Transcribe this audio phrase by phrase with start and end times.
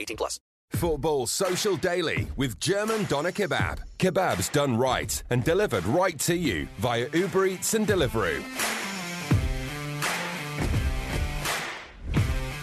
[0.00, 0.40] 18 plus.
[0.70, 3.80] Football Social Daily with German Doner Kebab.
[3.98, 8.40] Kebabs done right and delivered right to you via Uber Eats and Deliveroo.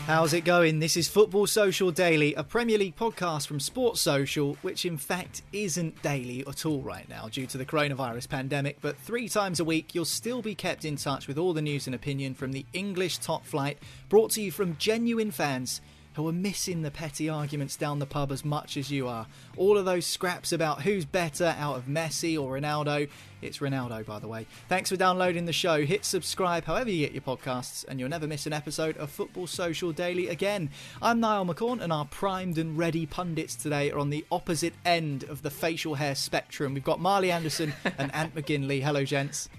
[0.08, 0.80] How's it going?
[0.80, 5.42] This is Football Social Daily, a Premier League podcast from Sports Social, which in fact
[5.52, 8.78] isn't daily at all right now due to the coronavirus pandemic.
[8.80, 11.88] But three times a week, you'll still be kept in touch with all the news
[11.88, 15.82] and opinion from the English top flight, brought to you from genuine fans
[16.18, 19.28] who are missing the petty arguments down the pub as much as you are.
[19.56, 23.08] All of those scraps about who's better out of Messi or Ronaldo.
[23.42, 24.48] It's Ronaldo, by the way.
[24.67, 25.86] Thanks for downloading the show.
[25.86, 29.45] Hit subscribe however you get your podcasts, and you'll never miss an episode of Football
[29.45, 30.72] Social Daily again.
[31.02, 35.23] I'm Niall McCorn, and our primed and ready pundits today are on the opposite end
[35.23, 36.73] of the facial hair spectrum.
[36.73, 38.82] We've got Marley Anderson and Ant McGinley.
[38.82, 39.50] Hello, gents.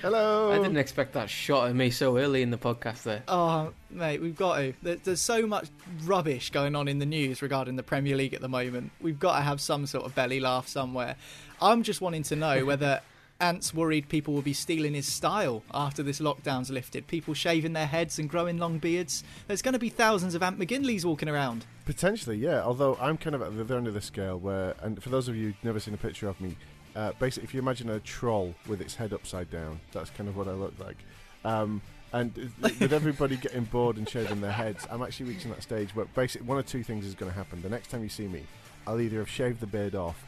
[0.00, 0.52] Hello.
[0.52, 3.22] I didn't expect that shot at me so early in the podcast there.
[3.28, 4.74] Oh, mate, we've got to.
[4.82, 5.68] There's so much
[6.04, 8.92] rubbish going on in the news regarding the Premier League at the moment.
[9.00, 11.16] We've got to have some sort of belly laugh somewhere.
[11.60, 13.00] I'm just wanting to know whether
[13.40, 17.06] Ant's worried people will be stealing his style after this lockdown's lifted.
[17.06, 19.24] People shaving their heads and growing long beards.
[19.46, 21.64] There's going to be thousands of Ant McGinleys walking around.
[21.86, 22.62] Potentially, yeah.
[22.62, 25.26] Although I'm kind of at the other end of the scale where, and for those
[25.26, 26.56] of you who've never seen a picture of me,
[26.94, 30.36] uh, basically, if you imagine a troll with its head upside down, that's kind of
[30.36, 30.98] what I look like.
[31.44, 31.80] Um,
[32.12, 36.06] and with everybody getting bored and shaving their heads, I'm actually reaching that stage where
[36.06, 37.62] basically one of two things is going to happen.
[37.62, 38.42] The next time you see me,
[38.86, 40.22] I'll either have shaved the beard off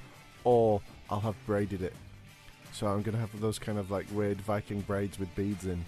[0.45, 0.81] or
[1.11, 1.95] I'll have braided it.
[2.73, 5.85] So I'm going to have those kind of like weird Viking braids with beads in.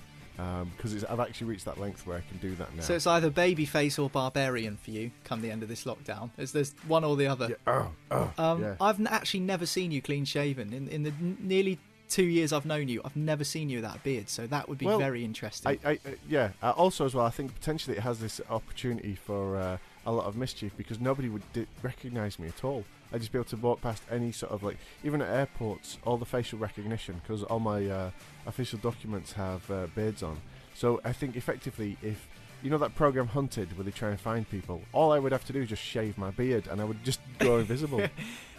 [0.76, 2.82] Because um, I've actually reached that length where I can do that now.
[2.82, 6.30] So it's either babyface or barbarian for you come the end of this lockdown.
[6.36, 7.50] Is there's one or the other?
[7.50, 7.56] Yeah.
[7.68, 8.74] Oh, oh, um, yeah.
[8.80, 11.78] I've actually never seen you clean shaven in in the n- nearly
[12.08, 13.00] two years I've known you.
[13.04, 15.78] I've never seen you without a beard, so that would be well, very interesting.
[15.84, 16.50] I, I, uh, yeah.
[16.62, 20.26] Uh, also, as well, I think potentially it has this opportunity for uh, a lot
[20.26, 22.84] of mischief because nobody would di- recognise me at all.
[23.12, 26.16] I'd just be able to walk past any sort of like, even at airports, all
[26.16, 28.10] the facial recognition because all my uh,
[28.46, 30.40] official documents have uh, beards on.
[30.74, 32.26] So I think effectively, if
[32.62, 35.44] you know that program Hunted, where they try and find people, all I would have
[35.46, 38.00] to do is just shave my beard, and I would just go invisible.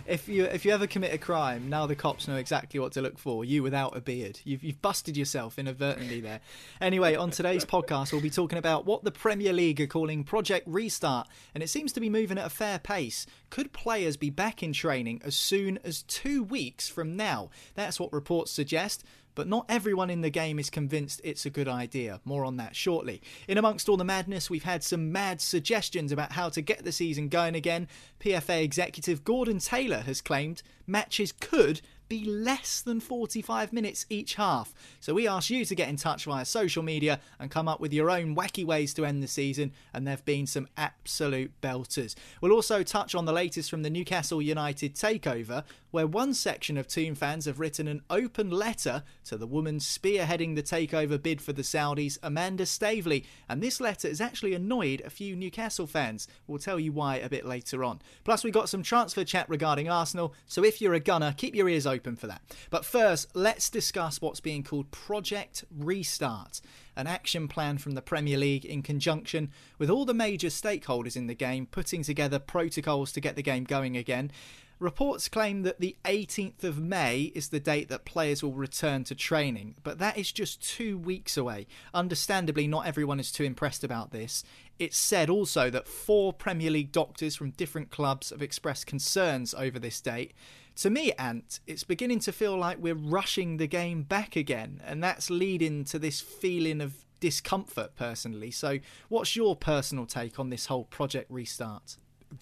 [0.06, 3.02] if you if you ever commit a crime, now the cops know exactly what to
[3.02, 3.44] look for.
[3.44, 6.42] You without a beard, you've you've busted yourself inadvertently there.
[6.80, 10.68] Anyway, on today's podcast, we'll be talking about what the Premier League are calling Project
[10.68, 13.26] Restart, and it seems to be moving at a fair pace.
[13.50, 17.50] Could players be back in training as soon as two weeks from now?
[17.74, 19.04] That's what reports suggest
[19.35, 22.22] but not everyone in the game is convinced it's a good idea.
[22.25, 23.22] More on that shortly.
[23.47, 26.92] In amongst all the madness, we've had some mad suggestions about how to get the
[26.92, 27.88] season going again.
[28.19, 34.74] PFA executive Gordon Taylor has claimed matches could be less than 45 minutes each half.
[35.00, 37.94] So we asked you to get in touch via social media and come up with
[37.94, 42.15] your own wacky ways to end the season, and there have been some absolute belters.
[42.42, 45.63] We'll also touch on the latest from the Newcastle United takeover,
[45.95, 50.53] where one section of Toon fans have written an open letter to the woman spearheading
[50.53, 55.09] the takeover bid for the Saudis, Amanda Staveley, and this letter has actually annoyed a
[55.09, 56.27] few Newcastle fans.
[56.47, 58.01] We'll tell you why a bit later on.
[58.25, 61.69] Plus, we got some transfer chat regarding Arsenal, so if you're a gunner, keep your
[61.69, 62.41] ears open for that.
[62.69, 66.59] But first, let's discuss what's being called Project Restart
[66.95, 71.27] an action plan from the Premier League in conjunction with all the major stakeholders in
[71.27, 74.31] the game putting together protocols to get the game going again.
[74.77, 79.16] Reports claim that the 18th of May is the date that players will return to
[79.16, 81.66] training, but that is just two weeks away.
[81.94, 84.44] Understandably, not everyone is too impressed about this.
[84.77, 89.80] It's said also that four Premier League doctors from different clubs have expressed concerns over
[89.80, 90.33] this date.
[90.77, 95.01] To me, Ant, it's beginning to feel like we're rushing the game back again, and
[95.01, 98.51] that's leading to this feeling of discomfort personally.
[98.51, 101.95] So, what's your personal take on this whole project restart?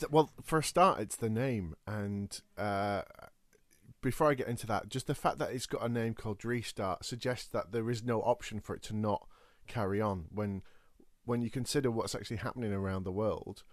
[0.09, 3.03] Well, for a start, it's the name, and uh,
[4.01, 7.05] before I get into that, just the fact that it's got a name called Restart
[7.05, 9.27] suggests that there is no option for it to not
[9.67, 10.25] carry on.
[10.31, 10.61] When
[11.25, 13.63] when you consider what's actually happening around the world,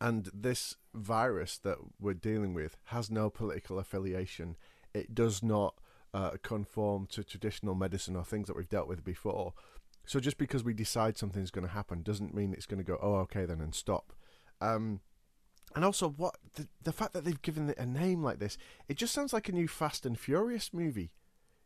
[0.00, 4.56] and this virus that we're dealing with has no political affiliation.
[4.94, 5.74] It does not
[6.14, 9.54] uh, conform to traditional medicine or things that we've dealt with before.
[10.06, 12.98] So just because we decide something's going to happen doesn't mean it's going to go,
[13.02, 14.12] oh, okay, then and stop.
[14.60, 15.00] Um,
[15.74, 18.56] and also, what the, the fact that they've given it a name like this,
[18.88, 21.10] it just sounds like a new Fast and Furious movie.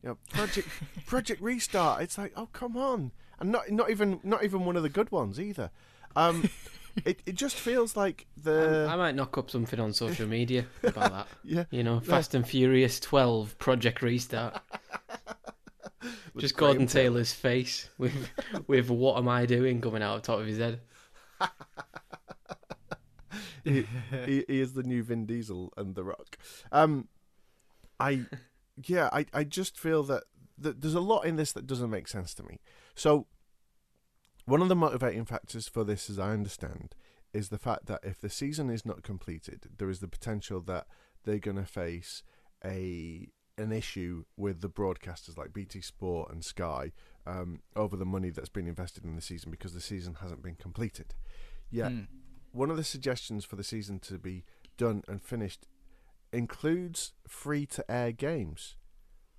[0.02, 0.68] You know, Project
[1.06, 2.02] Project Restart.
[2.02, 5.12] It's like, oh, come on, and not not even not even one of the good
[5.12, 5.70] ones either.
[6.16, 6.50] Um,
[7.04, 8.86] it it just feels like the.
[8.90, 11.28] I, I might knock up something on social media about that.
[11.44, 14.60] yeah, You know, Fast and Furious 12 Project Restart.
[16.36, 18.28] Just Gordon Taylor's face with
[18.66, 20.80] with "What am I doing?" coming out of the top of his head.
[23.64, 23.86] He,
[24.26, 26.36] he, he is the new Vin Diesel and The Rock.
[26.70, 27.08] Um,
[28.00, 28.26] I,
[28.84, 30.24] yeah, I, I just feel that,
[30.58, 32.60] that there's a lot in this that doesn't make sense to me.
[32.94, 33.26] So,
[34.44, 36.94] one of the motivating factors for this, as I understand,
[37.32, 40.86] is the fact that if the season is not completed, there is the potential that
[41.24, 42.22] they're going to face
[42.64, 46.90] a an issue with the broadcasters like BT Sport and Sky
[47.26, 50.56] um, over the money that's been invested in the season because the season hasn't been
[50.56, 51.14] completed.
[51.70, 52.00] Yet, Hmm.
[52.52, 54.44] One of the suggestions for the season to be
[54.76, 55.66] done and finished
[56.32, 58.76] includes free to air games,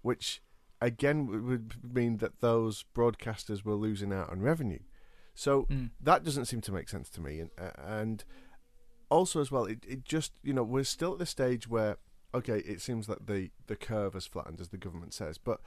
[0.02, 0.42] which
[0.82, 4.80] again would mean that those broadcasters were losing out on revenue.
[5.34, 5.92] So Mm.
[6.02, 7.40] that doesn't seem to make sense to me.
[7.40, 8.24] And, and
[9.10, 11.98] also, as well, it, it just, you know, we're still at the stage where,
[12.36, 15.62] okay, it seems that the, the curve has flattened, as the government says, but,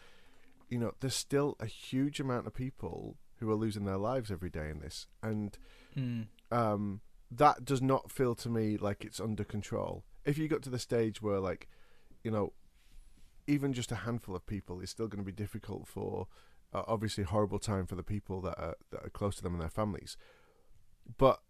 [0.69, 4.51] you know, there's still a huge amount of people who are losing their lives every
[4.51, 5.07] day in this.
[5.23, 5.57] And
[5.95, 6.23] Hmm.
[6.53, 7.01] um,
[7.31, 10.05] that does not feel to me like it's under control.
[10.25, 11.69] If you got to the stage where, like,
[12.23, 12.53] you know,
[13.47, 16.27] even just a handful of people is still going to be difficult for,
[16.73, 19.63] uh, obviously, horrible time for the people that are, that are close to them and
[19.63, 20.17] their families.
[21.19, 21.41] But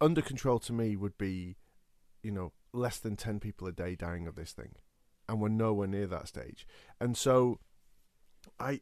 [0.00, 1.56] under control to me would be,
[2.22, 4.74] you know, less than 10 people a day dying of this thing.
[5.28, 6.66] And we're nowhere near that stage.
[7.00, 7.58] And so,
[8.58, 8.80] I,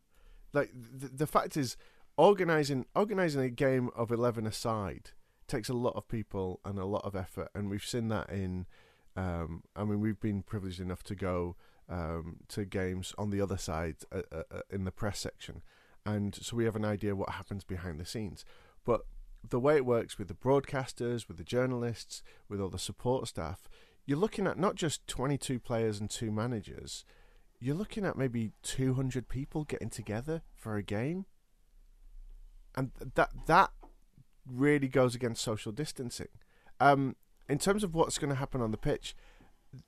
[0.52, 1.76] like, the, the fact is,
[2.18, 5.12] organizing organizing a game of 11 aside
[5.48, 8.66] takes a lot of people and a lot of effort and we've seen that in
[9.16, 11.56] um, I mean we've been privileged enough to go
[11.88, 15.62] um, to games on the other side uh, uh, uh, in the press section.
[16.04, 18.44] And so we have an idea what happens behind the scenes.
[18.84, 19.02] But
[19.48, 23.68] the way it works with the broadcasters with the journalists with all the support staff
[24.04, 27.04] you're looking at not just 22 players and two managers
[27.60, 31.26] you're looking at maybe 200 people getting together for a game.
[32.74, 33.70] And that that
[34.50, 36.28] really goes against social distancing.
[36.80, 37.16] Um,
[37.48, 39.14] in terms of what's going to happen on the pitch,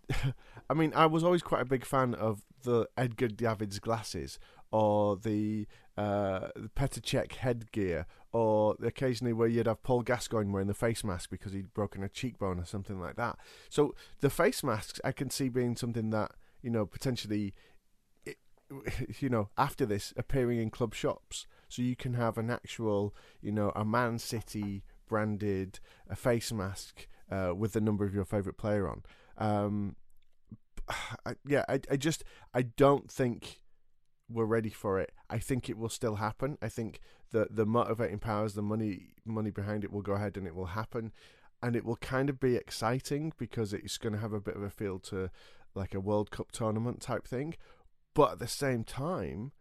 [0.70, 4.38] I mean, I was always quite a big fan of the Edgar Davids glasses
[4.72, 10.68] or the uh, the Petr Cech headgear, or occasionally where you'd have Paul Gascoigne wearing
[10.68, 13.38] the face mask because he'd broken a cheekbone or something like that.
[13.68, 17.54] So the face masks I can see being something that you know potentially,
[18.24, 18.38] it,
[19.18, 23.52] you know, after this appearing in club shops, so you can have an actual, you
[23.52, 28.58] know, a Man City branded a face mask uh, with the number of your favorite
[28.58, 29.02] player on.
[29.38, 29.96] Um,
[31.24, 33.60] I, yeah, I, I just I don't think
[34.28, 35.12] we're ready for it.
[35.28, 36.58] I think it will still happen.
[36.60, 37.00] I think
[37.30, 40.66] the the motivating powers, the money money behind it will go ahead and it will
[40.66, 41.12] happen,
[41.62, 44.62] and it will kind of be exciting because it's going to have a bit of
[44.62, 45.30] a feel to
[45.74, 47.54] like a World Cup tournament type thing,
[48.12, 49.52] but at the same time,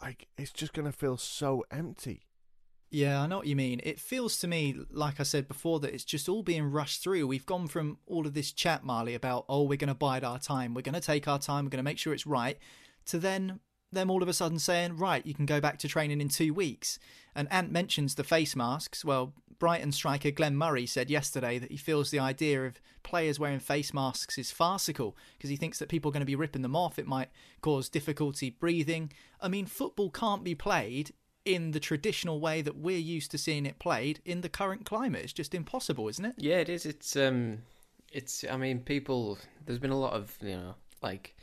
[0.00, 2.22] like it's just going to feel so empty.
[2.90, 3.80] Yeah, I know what you mean.
[3.82, 7.26] It feels to me, like I said before, that it's just all being rushed through.
[7.26, 10.38] We've gone from all of this chat, Marley, about, oh, we're going to bide our
[10.38, 12.58] time, we're going to take our time, we're going to make sure it's right,
[13.06, 13.60] to then
[13.92, 16.54] them all of a sudden saying, right, you can go back to training in two
[16.54, 16.98] weeks.
[17.34, 19.04] And Ant mentions the face masks.
[19.04, 23.60] Well, Brighton striker Glenn Murray said yesterday that he feels the idea of players wearing
[23.60, 26.76] face masks is farcical because he thinks that people are going to be ripping them
[26.76, 26.98] off.
[26.98, 29.12] It might cause difficulty breathing.
[29.40, 31.12] I mean, football can't be played
[31.44, 35.22] in the traditional way that we're used to seeing it played in the current climate.
[35.22, 36.34] It's just impossible, isn't it?
[36.36, 36.84] Yeah, it is.
[36.84, 37.58] It's um,
[38.12, 38.44] it's.
[38.50, 39.38] I mean, people.
[39.64, 41.36] There's been a lot of you know, like,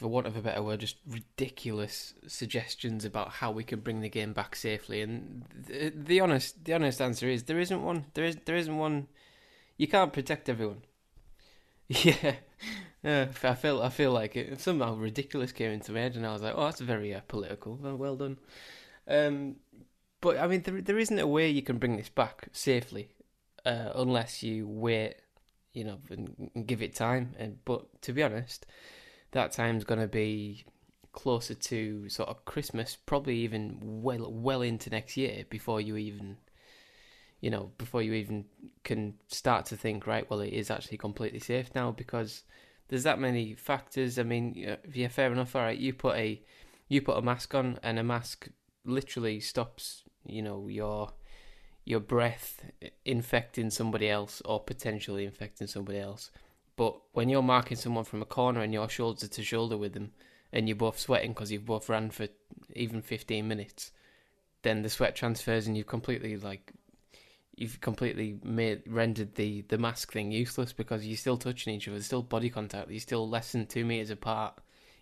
[0.00, 4.08] for want of a better word, just ridiculous suggestions about how we can bring the
[4.08, 5.02] game back safely.
[5.02, 8.06] And the, the honest, the honest answer is there isn't one.
[8.14, 9.08] There is, there isn't one.
[9.76, 10.82] You can't protect everyone.
[11.88, 12.36] Yeah,
[13.02, 13.26] yeah.
[13.42, 14.60] I feel, I feel like it.
[14.60, 17.74] Somehow ridiculous came into my head, and I was like, "Oh, that's very uh, political.
[17.82, 18.38] Well, well done."
[19.08, 19.56] Um,
[20.20, 23.08] but I mean, there, there isn't a way you can bring this back safely
[23.66, 25.16] uh, unless you wait,
[25.72, 27.34] you know, and, and give it time.
[27.40, 28.66] And but to be honest,
[29.32, 30.64] that time's going to be
[31.12, 36.36] closer to sort of Christmas, probably even well well into next year before you even
[37.40, 38.44] you know before you even
[38.84, 42.42] can start to think right well it is actually completely safe now because
[42.88, 44.18] there's that many factors.
[44.18, 45.78] I mean yeah fair enough all right.
[45.78, 46.42] You put a
[46.88, 48.48] you put a mask on and a mask
[48.84, 51.12] literally stops you know your
[51.84, 52.64] your breath
[53.04, 56.30] infecting somebody else or potentially infecting somebody else
[56.76, 60.12] but when you're marking someone from a corner and you're shoulder to shoulder with them,
[60.52, 62.28] and you're both sweating because you've both ran for
[62.74, 63.92] even 15 minutes,
[64.62, 66.72] then the sweat transfers and you've completely like
[67.56, 71.96] you've completely made rendered the the mask thing useless because you're still touching each other,
[71.96, 74.58] there's still body contact, you're still less than two meters apart,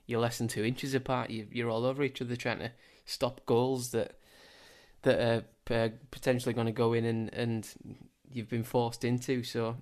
[0.07, 2.73] you're less than two inches apart, you, you're all over each other trying to
[3.07, 4.19] stop goals that
[5.03, 5.45] that are
[5.75, 7.69] uh, potentially going to go in and and
[8.31, 9.43] you've been forced into.
[9.43, 9.77] So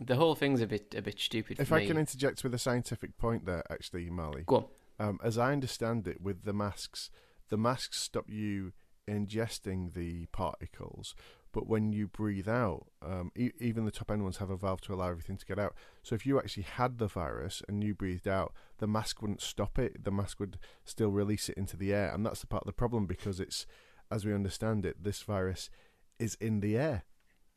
[0.00, 1.60] the whole thing's a bit a bit stupid.
[1.60, 1.86] If I me.
[1.86, 4.42] can interject with a scientific point there, actually, Marley.
[4.46, 5.08] go on.
[5.08, 7.10] Um, as I understand it, with the masks,
[7.48, 8.72] the masks stop you
[9.08, 11.14] ingesting the particles,
[11.52, 14.82] but when you breathe out, um, e- even the top end ones have a valve
[14.82, 15.74] to allow everything to get out.
[16.02, 19.78] So if you actually had the virus and you breathed out, the mask wouldn't stop
[19.78, 20.04] it.
[20.04, 22.72] The mask would still release it into the air, and that's the part of the
[22.72, 23.66] problem because it's,
[24.10, 25.70] as we understand it, this virus
[26.18, 27.04] is in the air.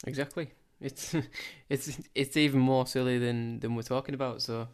[0.08, 0.54] Exactly.
[0.84, 1.16] It's
[1.70, 4.42] it's it's even more silly than than we're talking about.
[4.42, 4.68] So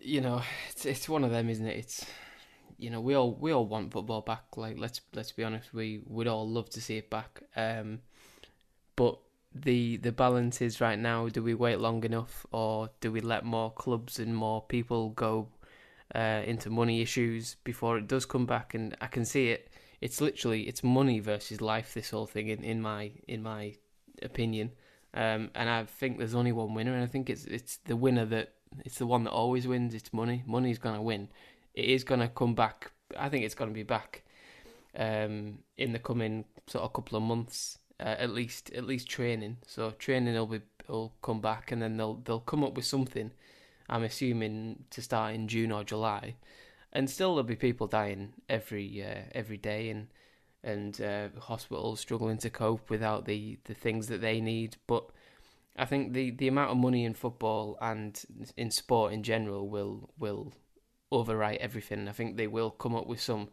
[0.00, 1.78] you know, it's it's one of them, isn't it?
[1.78, 2.04] It's
[2.78, 4.44] you know, we all we all want football back.
[4.56, 7.42] Like let's let's be honest, we would all love to see it back.
[7.56, 8.00] Um,
[8.96, 9.18] but
[9.54, 13.44] the the balance is right now: do we wait long enough, or do we let
[13.44, 15.48] more clubs and more people go
[16.14, 18.74] uh, into money issues before it does come back?
[18.74, 19.70] And I can see it.
[20.00, 21.94] It's literally it's money versus life.
[21.94, 23.74] This whole thing, in, in my in my
[24.22, 24.72] opinion.
[25.14, 28.24] Um, and I think there's only one winner, and I think it's it's the winner
[28.26, 29.94] that it's the one that always wins.
[29.94, 30.42] It's money.
[30.46, 31.28] Money's gonna win.
[31.74, 32.92] It is gonna come back.
[33.16, 34.22] I think it's gonna be back
[34.96, 39.58] um, in the coming sort of couple of months, uh, at least at least training.
[39.66, 43.32] So training will be will come back, and then they'll they'll come up with something.
[43.88, 46.36] I'm assuming to start in June or July,
[46.92, 50.08] and still there'll be people dying every uh, every day, and
[50.64, 54.76] and uh, hospitals struggling to cope without the, the things that they need.
[54.86, 55.04] But
[55.76, 58.20] I think the, the amount of money in football and
[58.56, 60.52] in sport in general will will
[61.12, 62.08] overwrite everything.
[62.08, 63.48] I think they will come up with some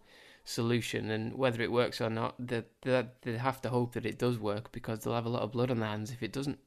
[0.45, 4.17] solution, and whether it works or not, they, they, they have to hope that it
[4.17, 6.59] does work because they'll have a lot of blood on their hands if it doesn't.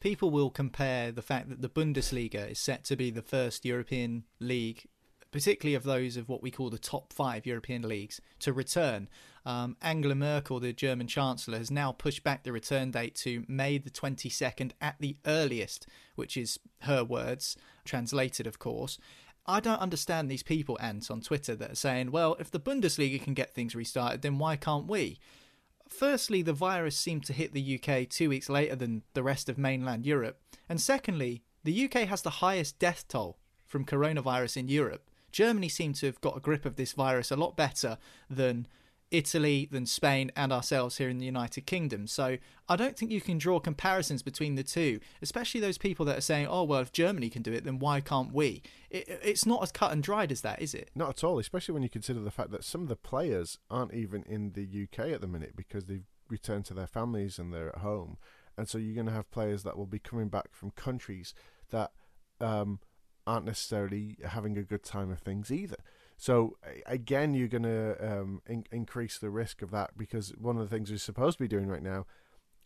[0.00, 4.24] People will compare the fact that the Bundesliga is set to be the first European
[4.38, 4.86] league
[5.30, 9.08] particularly of those of what we call the top five European leagues, to return.
[9.46, 13.78] Um, Angela Merkel, the German Chancellor, has now pushed back the return date to May
[13.78, 18.98] the 22nd at the earliest, which is her words, translated, of course.
[19.46, 23.22] I don't understand these people, Ant, on Twitter that are saying, well, if the Bundesliga
[23.22, 25.18] can get things restarted, then why can't we?
[25.88, 29.58] Firstly, the virus seemed to hit the UK two weeks later than the rest of
[29.58, 30.40] mainland Europe.
[30.68, 35.09] And secondly, the UK has the highest death toll from coronavirus in Europe.
[35.32, 38.66] Germany seemed to have got a grip of this virus a lot better than
[39.10, 42.06] Italy, than Spain, and ourselves here in the United Kingdom.
[42.06, 46.18] So I don't think you can draw comparisons between the two, especially those people that
[46.18, 48.62] are saying, oh, well, if Germany can do it, then why can't we?
[48.88, 50.90] It, it's not as cut and dried as that, is it?
[50.94, 53.94] Not at all, especially when you consider the fact that some of the players aren't
[53.94, 57.70] even in the UK at the minute because they've returned to their families and they're
[57.70, 58.16] at home.
[58.56, 61.34] And so you're going to have players that will be coming back from countries
[61.70, 61.92] that
[62.40, 62.78] um,
[63.26, 65.76] aren't necessarily having a good time of things either.
[66.16, 70.62] So again, you're going to um, in- increase the risk of that because one of
[70.62, 72.06] the things we're supposed to be doing right now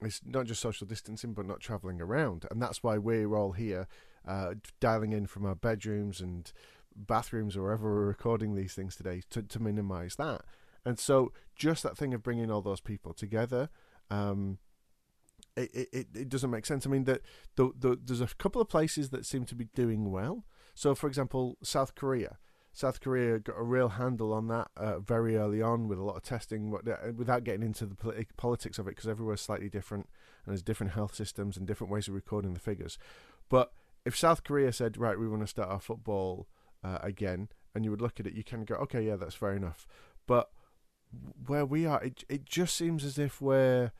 [0.02, 3.86] is not just social distancing, but not traveling around, and that's why we're all here,
[4.26, 6.52] uh, dialing in from our bedrooms and
[6.96, 10.42] bathrooms or wherever we're recording these things today to to minimise that.
[10.84, 13.70] And so, just that thing of bringing all those people together.
[14.10, 14.58] Um,
[15.56, 16.86] it, it, it- doesn't make sense.
[16.86, 17.22] I mean, that
[17.56, 20.44] the, the, there's a couple of places that seem to be doing well.
[20.74, 22.38] So, for example, South Korea.
[22.72, 26.16] South Korea got a real handle on that uh, very early on with a lot
[26.16, 30.08] of testing, uh, without getting into the politi- politics of it, because everywhere's slightly different
[30.44, 32.98] and there's different health systems and different ways of recording the figures.
[33.48, 33.70] But
[34.04, 36.48] if South Korea said, right, we want to start our football
[36.82, 39.52] uh, again, and you would look at it, you can go, okay, yeah, that's fair
[39.54, 39.86] enough.
[40.26, 40.50] But
[41.46, 43.92] where we are, it it just seems as if we're.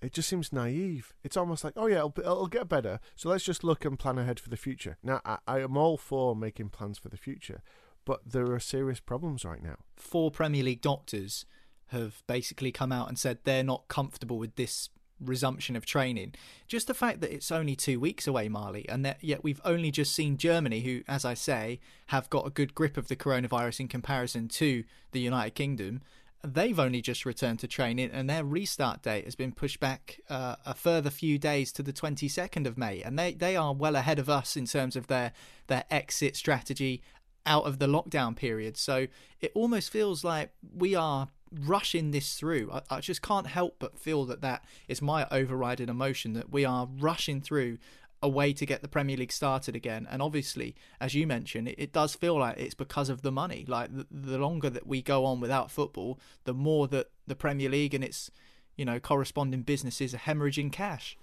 [0.00, 1.12] It just seems naive.
[1.22, 3.00] It's almost like, oh yeah, it'll, it'll get better.
[3.16, 4.96] So let's just look and plan ahead for the future.
[5.02, 7.62] Now, I, I am all for making plans for the future,
[8.04, 9.76] but there are serious problems right now.
[9.96, 11.44] four Premier League doctors
[11.88, 16.34] have basically come out and said they're not comfortable with this resumption of training.
[16.68, 19.90] Just the fact that it's only two weeks away, Marley, and that yet we've only
[19.90, 23.80] just seen Germany, who, as I say, have got a good grip of the coronavirus
[23.80, 26.02] in comparison to the United Kingdom.
[26.44, 30.56] They've only just returned to training, and their restart date has been pushed back uh,
[30.64, 33.02] a further few days to the 22nd of May.
[33.02, 35.32] And they, they are well ahead of us in terms of their
[35.66, 37.02] their exit strategy
[37.44, 38.76] out of the lockdown period.
[38.76, 39.08] So
[39.40, 42.70] it almost feels like we are rushing this through.
[42.72, 46.64] I, I just can't help but feel that that is my overriding emotion that we
[46.64, 47.78] are rushing through
[48.22, 50.06] a way to get the Premier League started again.
[50.10, 53.64] And obviously, as you mentioned, it, it does feel like it's because of the money.
[53.66, 57.68] Like the, the longer that we go on without football, the more that the Premier
[57.68, 58.30] League and its
[58.76, 61.16] you know corresponding businesses are hemorrhaging cash.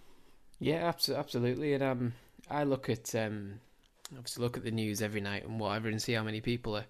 [0.60, 1.74] Yeah, abso- absolutely.
[1.74, 2.14] And um,
[2.50, 3.60] I look at um,
[4.14, 6.86] obviously look at the news every night and whatever, and see how many people are,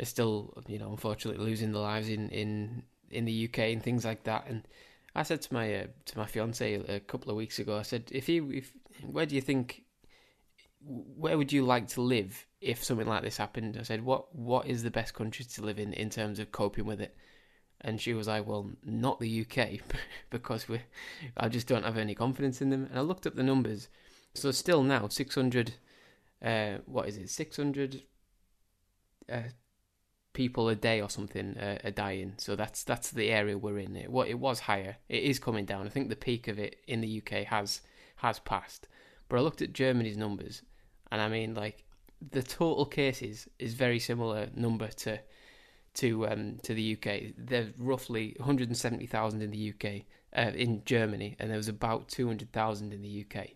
[0.00, 4.04] are still, you know, unfortunately losing their lives in, in, in the UK and things
[4.04, 4.46] like that.
[4.48, 4.66] And
[5.14, 8.04] I said to my uh, to my fiance a couple of weeks ago, I said,
[8.10, 8.72] if you if
[9.02, 9.82] where do you think
[10.86, 13.76] where would you like to live if something like this happened?
[13.78, 16.86] I said, what what is the best country to live in in terms of coping
[16.86, 17.16] with it?
[17.80, 19.80] And she was like, well, not the UK
[20.30, 20.80] because we
[21.36, 22.86] I just don't have any confidence in them.
[22.90, 23.88] And I looked up the numbers.
[24.34, 25.74] So still now 600
[26.42, 27.30] uh, what is it?
[27.30, 28.02] 600
[29.32, 29.40] uh,
[30.34, 32.34] people a day or something uh, are dying.
[32.36, 33.96] So that's that's the area we're in.
[33.96, 34.96] It, what it was higher.
[35.08, 35.86] It is coming down.
[35.86, 37.80] I think the peak of it in the UK has
[38.24, 38.88] has passed.
[39.28, 40.62] But I looked at Germany's numbers,
[41.12, 41.84] and I mean, like
[42.30, 45.20] the total cases is very similar number to
[45.94, 47.34] to um, to the UK.
[47.36, 49.84] There's roughly 170,000 in the UK
[50.36, 53.48] uh, in Germany, and there was about 200,000 in the UK.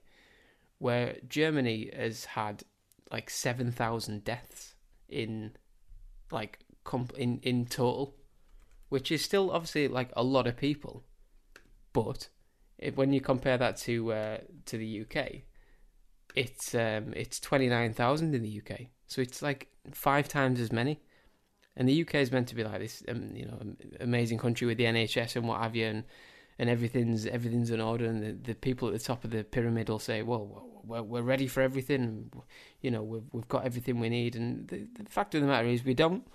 [0.79, 2.63] Where Germany has had
[3.11, 4.75] like 7,000 deaths
[5.09, 5.53] in
[6.31, 8.17] like comp- in in total,
[8.91, 11.05] which is still obviously like a lot of people,
[11.95, 12.29] but
[12.95, 15.43] when you compare that to uh, to the UK,
[16.35, 20.73] it's um, it's twenty nine thousand in the UK, so it's like five times as
[20.73, 21.01] many.
[21.77, 23.61] And the UK is meant to be like this, um, you know,
[24.01, 26.05] amazing country with the NHS and what have you, and
[26.59, 28.07] and everything's everything's in order.
[28.07, 31.23] And the, the people at the top of the pyramid will say, "Well, we're, we're
[31.23, 32.33] ready for everything.
[32.81, 35.69] You know, we've we've got everything we need." And the, the fact of the matter
[35.69, 36.27] is, we don't.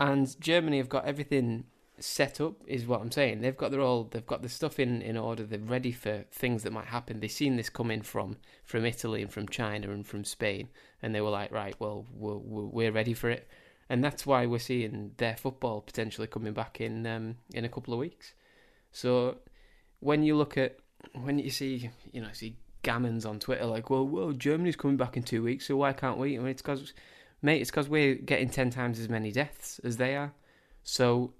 [0.00, 1.64] And Germany have got everything
[2.00, 3.40] set up, is what I'm saying.
[3.40, 5.44] They've got their all, they've got the stuff in, in order.
[5.44, 7.20] They're ready for things that might happen.
[7.20, 10.68] They've seen this coming from from Italy and from China and from Spain,
[11.02, 13.48] and they were like, right, well, we're we're ready for it.
[13.90, 17.94] And that's why we're seeing their football potentially coming back in um, in a couple
[17.94, 18.34] of weeks.
[18.92, 19.38] So
[20.00, 20.78] when you look at
[21.14, 25.16] when you see you know see gammons on Twitter like, well, well, Germany's coming back
[25.16, 26.36] in two weeks, so why can't we?
[26.36, 26.92] I mean, it's because
[27.42, 30.32] mate, it's because we're getting ten times as many deaths as they are.
[30.84, 31.32] So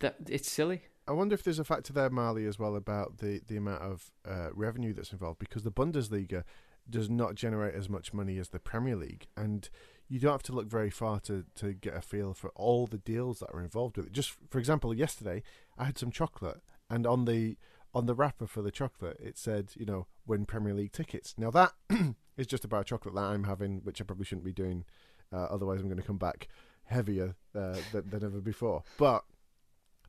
[0.00, 0.82] that it's silly.
[1.06, 4.10] I wonder if there's a factor there, Marley, as well about the, the amount of
[4.28, 6.44] uh, revenue that's involved because the Bundesliga
[6.88, 9.68] does not generate as much money as the Premier League, and
[10.08, 12.98] you don't have to look very far to, to get a feel for all the
[12.98, 14.12] deals that are involved with it.
[14.12, 15.42] Just for example, yesterday
[15.78, 17.56] I had some chocolate, and on the
[17.92, 21.34] on the wrapper for the chocolate it said, you know, win Premier League tickets.
[21.36, 21.72] Now that
[22.36, 24.84] is just about chocolate that I'm having, which I probably shouldn't be doing.
[25.32, 26.48] Uh, otherwise, I'm going to come back
[26.84, 28.82] heavier uh, than, than ever before.
[28.98, 29.24] But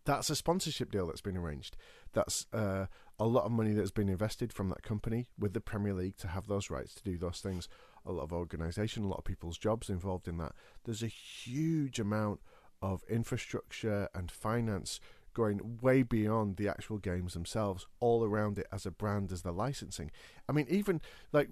[0.05, 1.77] that's a sponsorship deal that's been arranged.
[2.13, 2.85] That's uh,
[3.19, 6.27] a lot of money that's been invested from that company with the Premier League to
[6.27, 7.67] have those rights to do those things.
[8.05, 10.53] A lot of organisation, a lot of people's jobs involved in that.
[10.85, 12.39] There's a huge amount
[12.81, 14.99] of infrastructure and finance
[15.33, 19.51] going way beyond the actual games themselves, all around it as a brand, as the
[19.51, 20.11] licensing.
[20.49, 20.99] I mean, even
[21.31, 21.47] like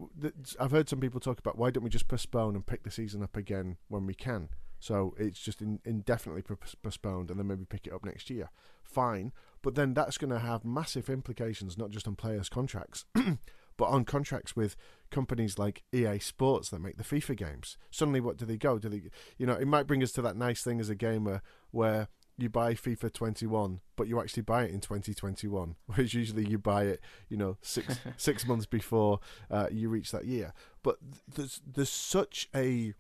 [0.60, 3.24] I've heard some people talk about why don't we just postpone and pick the season
[3.24, 4.50] up again when we can?
[4.80, 6.44] So it's just in, indefinitely
[6.82, 8.50] postponed, and then maybe pick it up next year.
[8.84, 13.06] Fine, but then that's going to have massive implications, not just on players' contracts,
[13.78, 14.76] but on contracts with
[15.12, 17.78] companies like EA Sports that make the FIFA games.
[17.92, 18.80] Suddenly, what do they go?
[18.80, 19.04] Do they,
[19.38, 22.50] you know, it might bring us to that nice thing as a gamer where you
[22.50, 27.02] buy FIFA 21, but you actually buy it in 2021, whereas usually you buy it,
[27.28, 29.20] you know, six six months before
[29.52, 30.54] uh, you reach that year.
[30.84, 32.94] But there's there's such a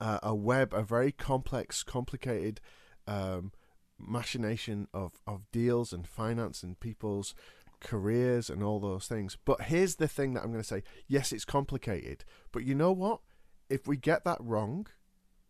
[0.00, 2.60] uh, a web, a very complex, complicated
[3.06, 3.52] um,
[3.98, 7.34] machination of of deals and finance and people's
[7.80, 9.36] careers and all those things.
[9.44, 12.92] But here's the thing that I'm going to say: yes, it's complicated, but you know
[12.92, 13.20] what?
[13.68, 14.86] If we get that wrong,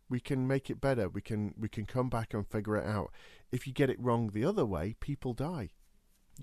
[0.08, 1.08] we can make it better.
[1.08, 3.12] We can we can come back and figure it out.
[3.52, 5.70] If you get it wrong the other way, people die.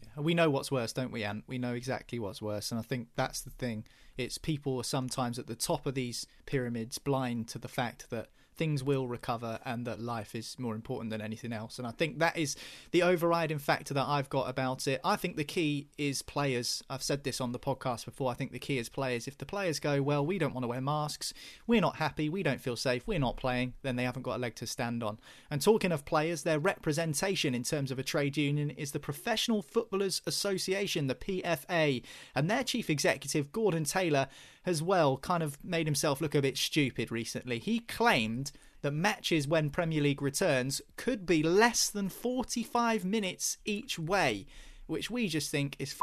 [0.01, 1.43] Yeah, we know what's worse, don't we, Ant?
[1.47, 3.85] We know exactly what's worse, and I think that's the thing.
[4.17, 8.83] It's people sometimes at the top of these pyramids blind to the fact that things
[8.83, 11.77] will recover and that life is more important than anything else.
[11.77, 12.55] And I think that is
[12.91, 15.01] the overriding factor that I've got about it.
[15.03, 16.83] I think the key is players.
[16.89, 18.31] I've said this on the podcast before.
[18.31, 19.27] I think the key is players.
[19.27, 21.33] If the players go, well, we don't want to wear masks,
[21.67, 24.39] we're not happy, we don't feel safe, we're not playing, then they haven't got a
[24.39, 25.19] leg to stand on.
[25.49, 29.61] And talking of players, their representation in terms of a trade union is the Professional
[29.61, 32.03] Footballers Association, the PFA,
[32.35, 34.27] and their chief executive, Gordon Taylor,
[34.65, 37.59] as well kind of made himself look a bit stupid recently.
[37.59, 43.97] He claimed that matches when Premier League returns could be less than 45 minutes each
[43.97, 44.45] way,
[44.87, 45.95] which we just think is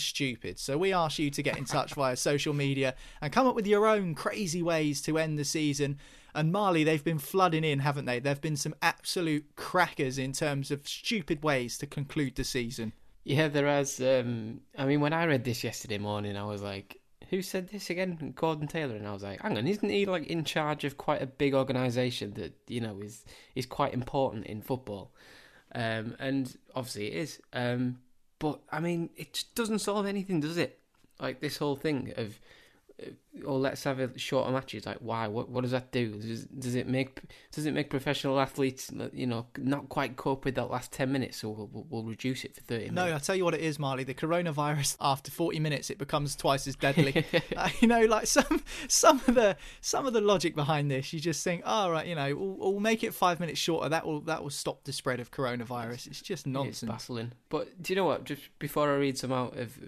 [0.00, 0.58] stupid.
[0.58, 3.66] So we ask you to get in touch via social media and come up with
[3.66, 5.98] your own crazy ways to end the season.
[6.34, 8.18] And Marley, they've been flooding in, haven't they?
[8.18, 12.94] There've been some absolute crackers in terms of stupid ways to conclude the season.
[13.24, 14.00] Yeah, there has.
[14.00, 16.98] Um, I mean, when I read this yesterday morning, I was like,
[17.32, 18.34] who said this again?
[18.36, 21.22] Gordon Taylor, and I was like, hang on, isn't he like in charge of quite
[21.22, 25.12] a big organisation that you know is is quite important in football?
[25.74, 27.40] Um, and obviously it is.
[27.54, 28.00] Um,
[28.38, 30.78] but I mean, it just doesn't solve anything, does it?
[31.18, 32.38] Like this whole thing of
[33.46, 34.86] or let's have a shorter matches.
[34.86, 35.26] Like, why?
[35.26, 35.48] What?
[35.48, 36.10] What does that do?
[36.20, 40.54] Does, does it make does it make professional athletes, you know, not quite cope with
[40.56, 41.38] that last ten minutes?
[41.38, 42.90] So we'll, we'll, we'll reduce it for thirty.
[42.90, 43.14] No, minutes?
[43.14, 44.04] I'll tell you what it is, Marley.
[44.04, 44.96] The coronavirus.
[45.00, 47.24] After forty minutes, it becomes twice as deadly.
[47.56, 51.12] uh, you know, like some some of the some of the logic behind this.
[51.12, 53.88] You just think, oh right, you know, we'll, we'll make it five minutes shorter.
[53.88, 56.06] That will that will stop the spread of coronavirus.
[56.06, 56.82] It's just nonsense.
[56.82, 57.32] It's baffling.
[57.48, 58.24] But do you know what?
[58.24, 59.78] Just before I read some out of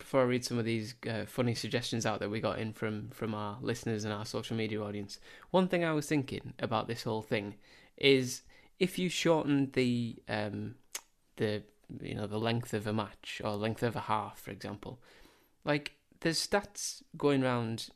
[0.00, 3.10] before I read some of these uh, funny suggestions out that we got in from
[3.10, 5.20] from our listeners and our social media audience,
[5.52, 7.54] one thing I was thinking about this whole thing
[7.96, 8.42] is
[8.80, 10.74] if you shorten the um,
[11.36, 11.62] the
[12.02, 15.00] you know the length of a match or length of a half, for example,
[15.64, 17.90] like there's stats going around,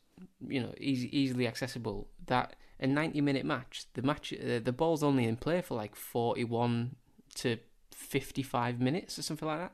[0.47, 5.03] you know, easy, easily accessible that a 90 minute match, the match, uh, the ball's
[5.03, 6.95] only in play for like 41
[7.35, 7.57] to
[7.91, 9.73] 55 minutes or something like that.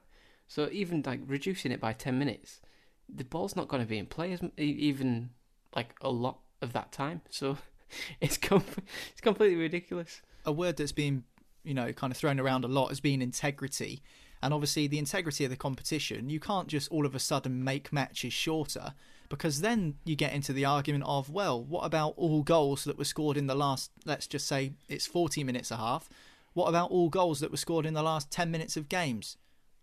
[0.51, 2.59] So even like reducing it by 10 minutes,
[3.07, 5.29] the ball's not going to be in play as, even
[5.73, 7.21] like a lot of that time.
[7.29, 7.57] So
[8.19, 8.65] it's com-
[9.13, 10.21] it's completely ridiculous.
[10.45, 11.23] A word that's been,
[11.63, 14.03] you know, kind of thrown around a lot has been integrity.
[14.43, 17.93] And obviously, the integrity of the competition, you can't just all of a sudden make
[17.93, 18.93] matches shorter
[19.29, 23.05] because then you get into the argument of, well, what about all goals that were
[23.05, 26.09] scored in the last, let's just say it's 40 minutes a half?
[26.51, 29.37] What about all goals that were scored in the last 10 minutes of games?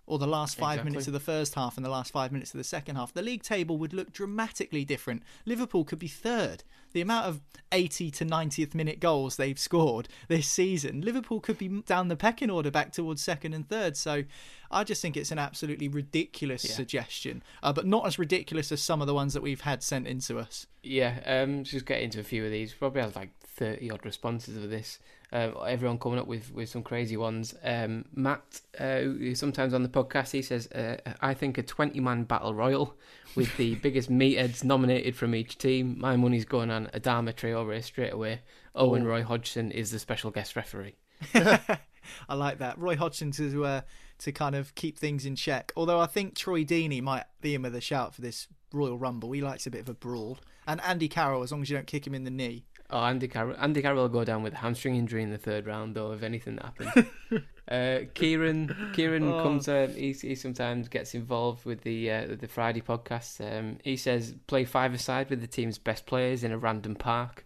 [0.09, 0.91] Or the last five Exactly.
[0.91, 3.23] minutes of the first half and the last five minutes of the second half, the
[3.23, 5.23] league table would look dramatically different.
[5.47, 6.65] Liverpool could be third.
[6.93, 7.41] The amount of
[7.71, 12.49] 80 to 90th minute goals they've scored this season, Liverpool could be down the pecking
[12.51, 13.95] order back towards second and third.
[13.97, 14.25] So
[14.71, 16.75] I just think it's an absolutely ridiculous Yeah.
[16.75, 20.07] suggestion, uh, but not as ridiculous as some of the ones that we've had sent
[20.07, 20.67] into us.
[20.83, 22.73] Yeah, um, just get into a few of these.
[22.73, 24.99] Probably has like thirty odd responses of this.
[25.31, 27.55] Uh, everyone coming up with, with some crazy ones.
[27.63, 32.01] Um, Matt, uh, who's sometimes on the podcast, he says, uh, "I think a twenty
[32.01, 32.97] man battle royal
[33.35, 35.97] with the biggest meatheads nominated from each team.
[35.99, 38.41] My money's going on Adama Traore straight away.
[38.75, 40.97] Owen Roy Hodgson is the special guest referee."
[41.35, 42.79] I like that.
[42.79, 43.81] Roy Hodgson to uh,
[44.19, 45.73] to kind of keep things in check.
[45.77, 49.33] Although I think Troy Deeney might be in with a shout for this Royal Rumble.
[49.33, 50.39] He likes a bit of a brawl.
[50.67, 52.67] And Andy Carroll, as long as you don't kick him in the knee.
[52.91, 53.55] Oh, Andy Carroll.
[53.59, 56.23] Andy Carroll will go down with a hamstring injury in the third round, though, if
[56.23, 57.07] anything that happens.
[57.71, 59.43] uh, Kieran, Kieran Oh.
[59.43, 59.69] comes.
[59.69, 63.41] Uh, he, he sometimes gets involved with the uh, the Friday podcast.
[63.41, 67.45] Um, he says play five aside with the team's best players in a random park.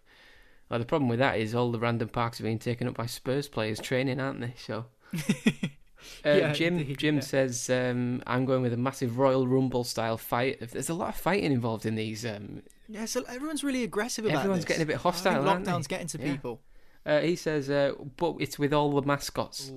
[0.70, 3.06] Well, the problem with that is all the random parks are being taken up by
[3.06, 4.54] Spurs players training, aren't they?
[4.56, 4.86] So.
[6.24, 7.20] Uh, Yeah, Jim indeed, Jim yeah.
[7.20, 10.58] says um, I'm going with a massive Royal Rumble style fight.
[10.60, 14.38] There's a lot of fighting involved in these um, Yeah, so everyone's really aggressive about
[14.38, 14.68] Everyone's this.
[14.68, 15.70] getting a bit I hostile, think aren't they?
[15.72, 16.32] lockdown's getting to Yeah.
[16.32, 16.60] people.
[17.04, 19.70] Uh, he says, uh, but it's with all the mascots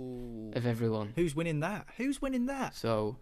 [0.54, 1.14] of everyone.
[1.16, 1.88] Who's winning that?
[1.98, 2.76] Who's winning that?
[2.76, 3.18] So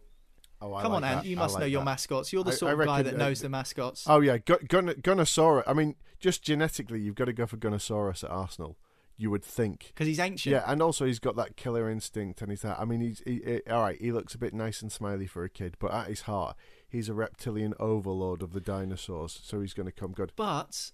[0.61, 1.25] Oh, I Come like on, Ant.
[1.25, 2.31] You I must like know your mascots.
[2.31, 4.05] You're the I- sort I of guy reckon, that uh, knows the mascots.
[4.07, 5.63] Oh yeah, Gun- Gun- Gunnosaurus.
[5.67, 8.77] I mean, just genetically, you've got to go for Gunnosaurus at Arsenal.
[9.15, 9.87] You would think.
[9.87, 10.51] Because he's ancient.
[10.53, 12.79] Yeah, and also he's got that killer instinct, and he's that.
[12.79, 13.99] I mean, he's he, he- all right.
[14.01, 16.55] He looks a bit nice and smiley for a kid, but at his heart,
[16.89, 19.39] he's a reptilian overlord of the dinosaurs.
[19.43, 20.31] So he's going to come good.
[20.35, 20.91] But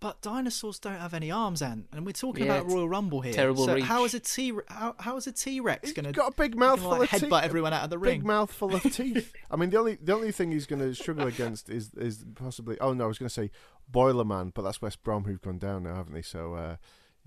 [0.00, 3.32] but dinosaurs don't have any arms, Ant, and we're talking Yeah, about Royal Rumble here.
[3.32, 3.84] terrible so reach.
[3.84, 6.56] how is a T how, how is a T Rex going to got a big
[6.56, 7.28] mouth full like, of teeth.
[7.30, 8.14] headbutt everyone out of the ring?
[8.14, 8.26] Big ring?
[8.28, 9.32] mouthful of teeth.
[9.50, 12.78] I mean, the only the only thing he's going to struggle against is is possibly.
[12.80, 13.50] Oh no, I was going to say
[13.88, 16.22] Boiler Man, but that's West Brom who've gone down now, haven't they?
[16.22, 16.76] So uh,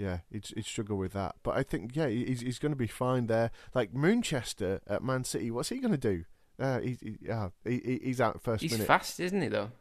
[0.01, 1.35] yeah, he'd, he'd struggle with that.
[1.43, 3.51] But I think yeah, he's he's going to be fine there.
[3.73, 6.23] Like Moonchester at Man City, what's he going to do?
[6.59, 8.87] Uh, he, he, yeah, he, he- he's out first he's minute.
[8.87, 9.47] fast, isn't he?
[9.47, 9.71] Though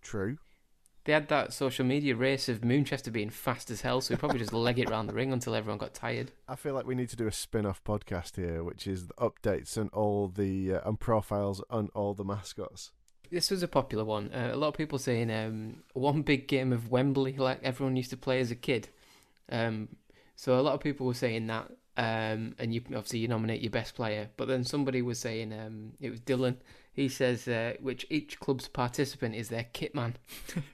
[0.00, 0.38] True.
[1.04, 4.38] they had that social media race of Moonchester being fast as hell, so he probably
[4.38, 6.32] just leg it round the ring until everyone got tired.
[6.48, 9.76] I feel like we need to do a spin-off podcast here, which is the updates
[9.76, 12.92] and all the uh, and profiles on all the mascots.
[13.30, 14.32] This was a popular one.
[14.32, 18.10] Uh, a lot of people saying um, one big game of Wembley, like everyone used
[18.10, 18.88] to play as a kid.
[19.50, 19.88] Um,
[20.36, 23.70] so a lot of people were saying that, um, and you obviously you nominate your
[23.70, 24.30] best player.
[24.36, 26.56] But then somebody was saying um, it was Dylan.
[26.92, 30.16] He says uh, which each club's participant is their kit man.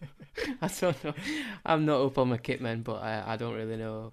[0.63, 1.15] I don't know.
[1.65, 4.13] I'm not up on my kit man, but I, I don't really know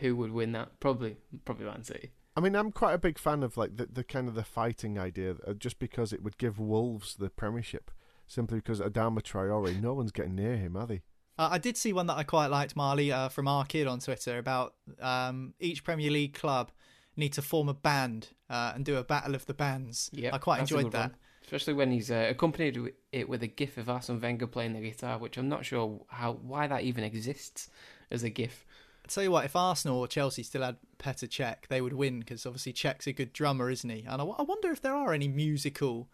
[0.00, 0.78] who would win that.
[0.80, 2.10] Probably, probably Man City.
[2.36, 4.98] I mean, I'm quite a big fan of like the, the kind of the fighting
[4.98, 7.90] idea, uh, just because it would give Wolves the Premiership,
[8.26, 11.02] simply because Adama Traore, no one's getting near him, are they?
[11.38, 14.00] Uh, I did see one that I quite liked, Marley, uh, from our kid on
[14.00, 16.70] Twitter about um, each Premier League club
[17.16, 20.10] need to form a band uh, and do a battle of the bands.
[20.12, 21.10] Yeah, I quite enjoyed that.
[21.10, 21.16] one.
[21.42, 22.78] Especially when he's uh, accompanied
[23.12, 26.34] it with a gif of Arsene Wenger playing the guitar, which I'm not sure how
[26.34, 27.68] why that even exists
[28.10, 28.64] as a gif.
[29.04, 32.20] I tell you what, if Arsenal or Chelsea still had Petr Cech, they would win
[32.20, 34.04] because obviously Cech's a good drummer, isn't he?
[34.08, 36.08] And I, I wonder if there are any musical,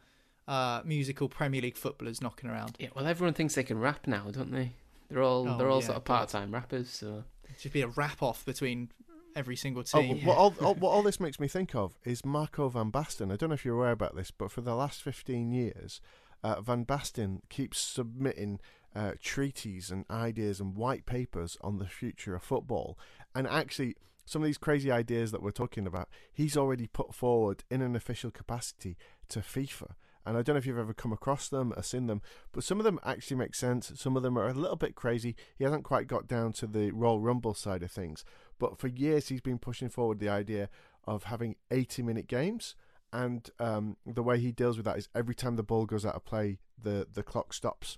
[0.49, 2.77] uh, musical Premier League footballers knocking around.
[2.79, 4.73] Yeah, well, everyone thinks they can rap now, don't they?
[5.09, 6.91] They're all Oh, they're all yeah, sort of part-time rappers.
[6.91, 8.91] So It'd just be a rap off between
[9.35, 10.25] every single Oh, team.
[10.25, 13.33] what, all, all, what all this makes me think of is Marco van Basten.
[13.33, 16.01] I don't know if you're aware about this, but for the last 15 years,
[16.43, 18.61] uh, Van Basten keeps submitting
[18.95, 22.99] uh, treaties and ideas and white papers on the future of football.
[23.35, 27.65] And actually, some of these crazy ideas that we're talking about, he's already put forward
[27.71, 28.97] in an official capacity
[29.29, 29.93] to FIFA.
[30.29, 32.21] And I don't know if you've ever come across them or seen them,
[32.53, 33.91] but some of them actually make sense.
[33.95, 35.35] Some of them are a little bit crazy.
[35.57, 38.27] He hasn't quite got down to the Royal Rumble side of things.
[38.59, 40.69] But for years, he's been pushing forward the idea
[41.07, 42.75] of having 80 minute games.
[43.11, 46.15] And um, the way he deals with that is every time the ball goes out
[46.15, 47.97] of play, the, the clock stops.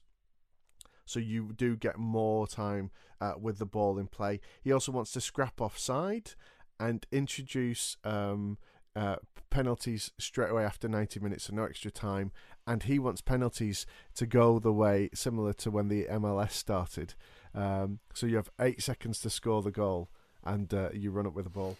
[1.05, 4.39] So you do get more time uh, with the ball in play.
[4.63, 6.35] He also wants to scrap offside
[6.79, 8.57] and introduce um,
[8.97, 9.17] uh,
[9.51, 12.33] penalties straight away after 90 minutes, so no extra time.
[12.67, 17.15] And he wants penalties to go the way similar to when the MLS started.
[17.55, 20.09] Um, so you have eight seconds to score the goal,
[20.45, 21.77] and uh, you run up with the ball.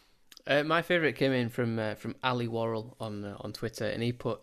[0.47, 4.03] uh, my favourite came in from uh, from Ali Worrell on uh, on Twitter, and
[4.03, 4.41] he put.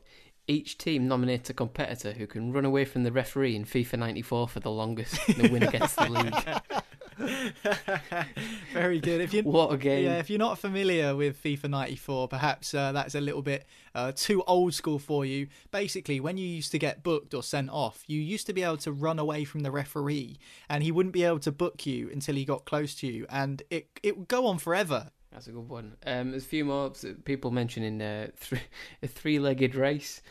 [0.50, 4.48] Each team nominate a competitor who can run away from the referee in FIFA 94
[4.48, 5.20] for the longest.
[5.28, 6.34] and The winner gets the league.
[8.74, 9.22] Very good.
[9.22, 10.06] If you What a game!
[10.06, 14.12] Yeah, if you're not familiar with FIFA 94, perhaps uh, that's a little bit uh,
[14.16, 15.48] too old school for you.
[15.72, 18.78] Basically, when you used to get booked or sent off, you used to be able
[18.78, 20.38] to run away from the referee,
[20.70, 23.64] and he wouldn't be able to book you until he got close to you, and
[23.70, 25.12] it it would go on forever.
[25.32, 25.96] That's a good one.
[26.06, 26.92] Um, there's a few more
[27.26, 28.62] people mentioning uh, three,
[29.04, 30.22] a three-legged race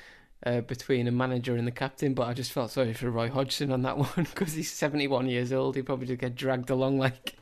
[0.45, 3.73] uh, between a manager and the captain, but I just felt sorry for Roy Hodgson
[3.73, 5.77] on that one because he's 71 years old.
[5.77, 7.37] He probably just get dragged along like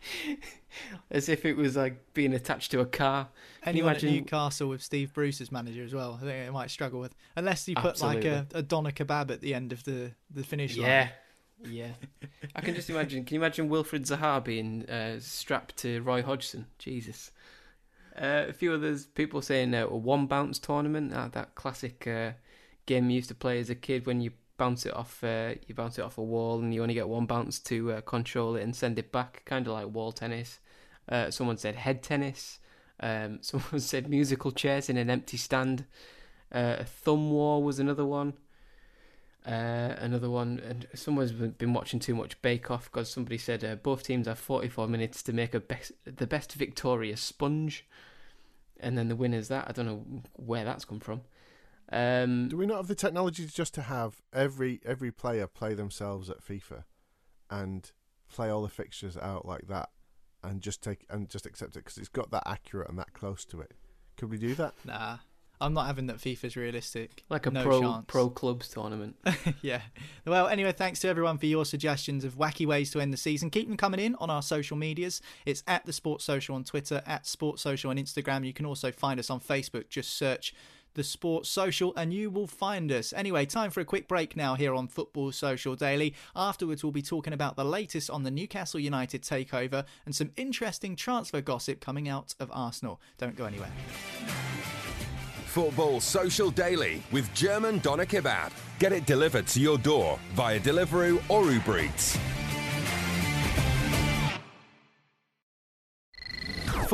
[1.10, 3.28] as if it was like being attached to a car.
[3.62, 4.12] Can you Anyone imagine?
[4.12, 7.66] Newcastle with Steve Bruce as manager as well, I think they might struggle with unless
[7.68, 10.86] you put like a, a doner kebab at the end of the the finish line.
[10.86, 11.08] Yeah,
[11.68, 11.90] yeah.
[12.54, 13.24] I can just imagine.
[13.24, 16.66] Can you imagine Wilfried Zaha being uh, strapped to Roy Hodgson?
[16.78, 17.32] Jesus.
[18.16, 22.30] Uh, a few others, people saying uh, a one bounce tournament, uh, that classic uh,
[22.86, 25.74] game you used to play as a kid when you bounce it off, uh, you
[25.74, 28.62] bounce it off a wall and you only get one bounce to uh, control it
[28.62, 30.60] and send it back, kind of like wall tennis.
[31.08, 32.58] Uh, someone said head tennis.
[33.00, 35.84] Um, someone said musical chairs in an empty stand.
[36.52, 38.34] Uh, a thumb war was another one.
[39.46, 43.74] Uh, another one, and someone's been watching too much Bake Off because somebody said uh,
[43.74, 47.84] both teams have 44 minutes to make a best, the best Victoria sponge,
[48.80, 49.66] and then the winner's that.
[49.68, 51.22] I don't know where that's come from.
[51.92, 56.30] Um, Do we not have the technology just to have every every player play themselves
[56.30, 56.84] at FIFA,
[57.50, 57.90] and
[58.28, 59.90] play all the fixtures out like that,
[60.42, 63.44] and just take and just accept it because it's got that accurate and that close
[63.46, 63.72] to it.
[64.16, 64.74] Could we do that?
[64.84, 65.18] Nah,
[65.60, 67.24] I'm not having that FIFA's realistic.
[67.28, 68.04] Like a no pro chance.
[68.06, 69.16] pro clubs tournament.
[69.62, 69.82] yeah.
[70.26, 73.50] Well, anyway, thanks to everyone for your suggestions of wacky ways to end the season.
[73.50, 75.20] Keep them coming in on our social medias.
[75.46, 78.46] It's at the Sports Social on Twitter, at Sports Social on Instagram.
[78.46, 79.88] You can also find us on Facebook.
[79.88, 80.54] Just search
[80.94, 83.12] the Sports Social and you will find us.
[83.12, 86.14] Anyway, time for a quick break now here on Football Social Daily.
[86.34, 90.96] Afterwards, we'll be talking about the latest on the Newcastle United takeover and some interesting
[90.96, 93.00] transfer gossip coming out of Arsenal.
[93.18, 93.70] Don't go anywhere.
[95.46, 98.50] Football Social Daily with German Doner Kebab.
[98.80, 102.18] Get it delivered to your door via Deliveroo or Uber Eats.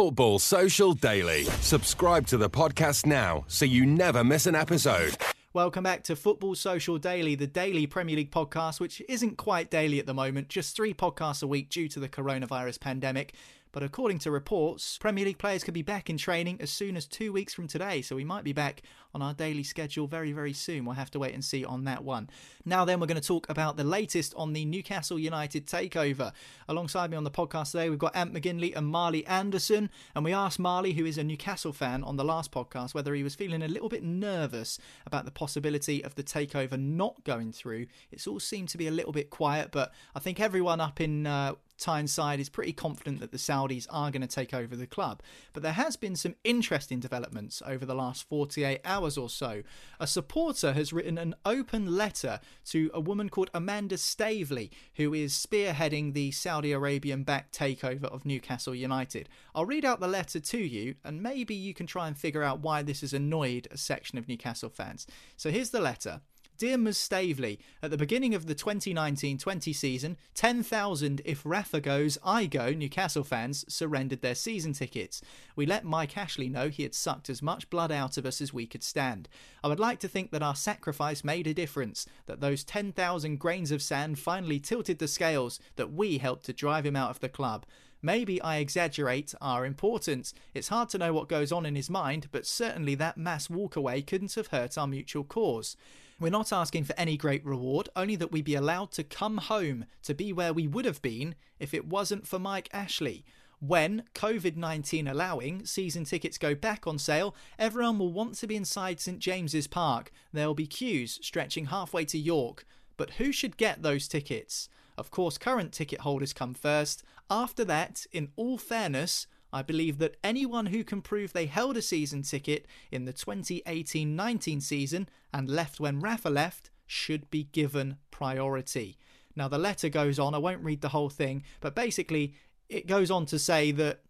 [0.00, 1.44] Football Social Daily.
[1.60, 5.14] Subscribe to the podcast now so you never miss an episode.
[5.52, 9.98] Welcome back to Football Social Daily, the daily Premier League podcast, which isn't quite daily
[9.98, 13.34] at the moment, just three podcasts a week due to the coronavirus pandemic.
[13.72, 17.04] But according to reports, Premier League players could be back in training as soon as
[17.06, 18.80] two weeks from today, so we might be back
[19.14, 20.84] on our daily schedule very, very soon.
[20.84, 22.30] We'll have to wait and see on that one.
[22.64, 26.32] Now, then, we're going to talk about the latest on the Newcastle United takeover.
[26.68, 30.32] Alongside me on the podcast today, we've got Ant McGinley and Marley Anderson, and we
[30.32, 33.62] asked Marley, who is a Newcastle fan, on the last podcast whether he was feeling
[33.62, 37.86] a little bit nervous about the possibility of the takeover not going through.
[38.12, 41.26] It's all seemed to be a little bit quiet, but I think everyone up in
[41.26, 45.22] uh, Tyneside is pretty confident that the Saudis are going to take over the club.
[45.52, 49.62] But there has been some interesting developments over the last 48 hours or so.
[49.98, 55.32] A supporter has written an open letter to a woman called Amanda Staveley, who is
[55.34, 59.28] spearheading the Saudi Arabian backed takeover of Newcastle United.
[59.54, 62.60] I'll read out the letter to you, and maybe you can try and figure out
[62.60, 65.06] why this has annoyed a section of Newcastle fans.
[65.36, 66.20] So here's the letter.
[66.60, 66.98] Dear Ms.
[66.98, 73.24] Staveley, at the beginning of the 2019-20 season, 10,000 if Rafa goes, I go Newcastle
[73.24, 75.22] fans surrendered their season tickets.
[75.56, 78.52] We let Mike Ashley know he had sucked as much blood out of us as
[78.52, 79.26] we could stand.
[79.64, 83.70] I would like to think that our sacrifice made a difference, that those 10,000 grains
[83.70, 87.30] of sand finally tilted the scales, that we helped to drive him out of the
[87.30, 87.64] club.
[88.02, 90.34] Maybe I exaggerate our importance.
[90.52, 94.06] It's hard to know what goes on in his mind, but certainly that mass walkaway
[94.06, 95.74] couldn't have hurt our mutual cause.
[96.20, 99.86] We're not asking for any great reward, only that we be allowed to come home
[100.02, 103.24] to be where we would have been if it wasn't for Mike Ashley.
[103.58, 108.54] When, COVID 19 allowing, season tickets go back on sale, everyone will want to be
[108.54, 110.12] inside St James's Park.
[110.30, 112.66] There'll be queues stretching halfway to York.
[112.98, 114.68] But who should get those tickets?
[114.98, 117.02] Of course, current ticket holders come first.
[117.30, 121.82] After that, in all fairness, I believe that anyone who can prove they held a
[121.82, 127.96] season ticket in the 2018 19 season and left when Rafa left should be given
[128.10, 128.98] priority.
[129.36, 132.34] Now, the letter goes on, I won't read the whole thing, but basically,
[132.68, 134.00] it goes on to say that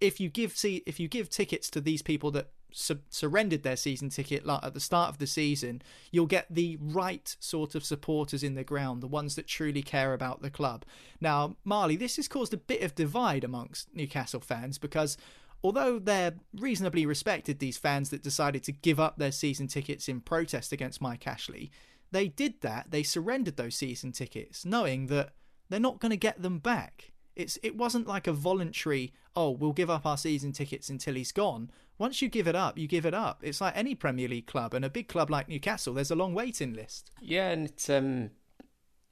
[0.00, 3.76] if you give see if you give tickets to these people that su- surrendered their
[3.76, 8.42] season ticket at the start of the season, you'll get the right sort of supporters
[8.42, 10.84] in the ground, the ones that truly care about the club.
[11.20, 15.16] Now, Marley, this has caused a bit of divide amongst Newcastle fans because
[15.62, 20.20] although they're reasonably respected, these fans that decided to give up their season tickets in
[20.20, 21.70] protest against Mike Ashley,
[22.12, 22.90] they did that.
[22.90, 25.30] They surrendered those season tickets, knowing that
[25.68, 27.12] they're not going to get them back.
[27.34, 31.32] It's it wasn't like a voluntary, oh, we'll give up our season tickets until he's
[31.32, 31.70] gone.
[31.98, 33.40] Once you give it up, you give it up.
[33.42, 36.34] It's like any Premier League club and a big club like Newcastle, there's a long
[36.34, 37.10] waiting list.
[37.20, 38.30] Yeah, and it's um,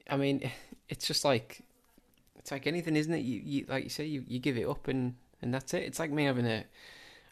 [0.09, 0.51] I mean,
[0.89, 1.61] it's just like
[2.37, 3.23] it's like anything, isn't it?
[3.23, 5.83] You, you like you say, you, you give it up and and that's it.
[5.83, 6.65] It's like me having a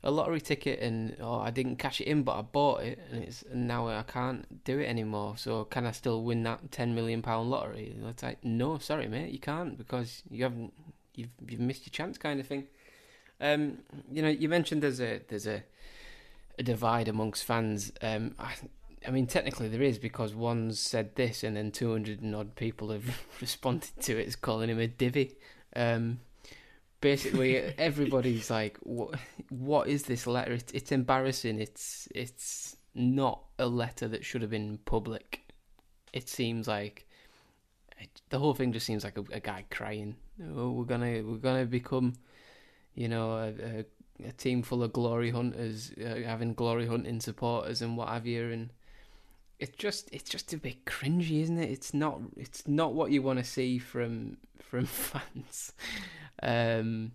[0.05, 3.23] a lottery ticket and oh, I didn't cash it in, but I bought it and
[3.23, 5.37] it's and now I can't do it anymore.
[5.37, 7.95] So can I still win that ten million pound lottery?
[8.05, 10.73] It's like no, sorry, mate, you can't because you haven't
[11.15, 12.67] you've you've missed your chance, kind of thing.
[13.43, 13.79] Um,
[14.11, 15.63] you know, you mentioned there's a there's a
[16.57, 17.91] a divide amongst fans.
[18.01, 18.53] Um, I,
[19.05, 22.91] I mean, technically there is because one said this and then 200 and odd people
[22.91, 23.03] have
[23.41, 25.35] responded to it as calling him a divvy.
[25.75, 26.19] Um,
[27.01, 30.53] basically, everybody's like, what, what is this letter?
[30.53, 31.59] It's, it's embarrassing.
[31.59, 35.41] It's it's not a letter that should have been public.
[36.13, 37.07] It seems like
[37.99, 40.15] it, the whole thing just seems like a, a guy crying.
[40.55, 42.13] Oh, we're gonna we're gonna become,
[42.95, 43.85] you know, a, a
[44.25, 48.49] a team full of glory hunters, uh, having glory hunting supporters and what have you,
[48.51, 48.71] and
[49.59, 51.69] it's just it's just a bit cringy, isn't it?
[51.69, 55.73] It's not it's not what you want to see from from fans.
[56.41, 57.13] Um,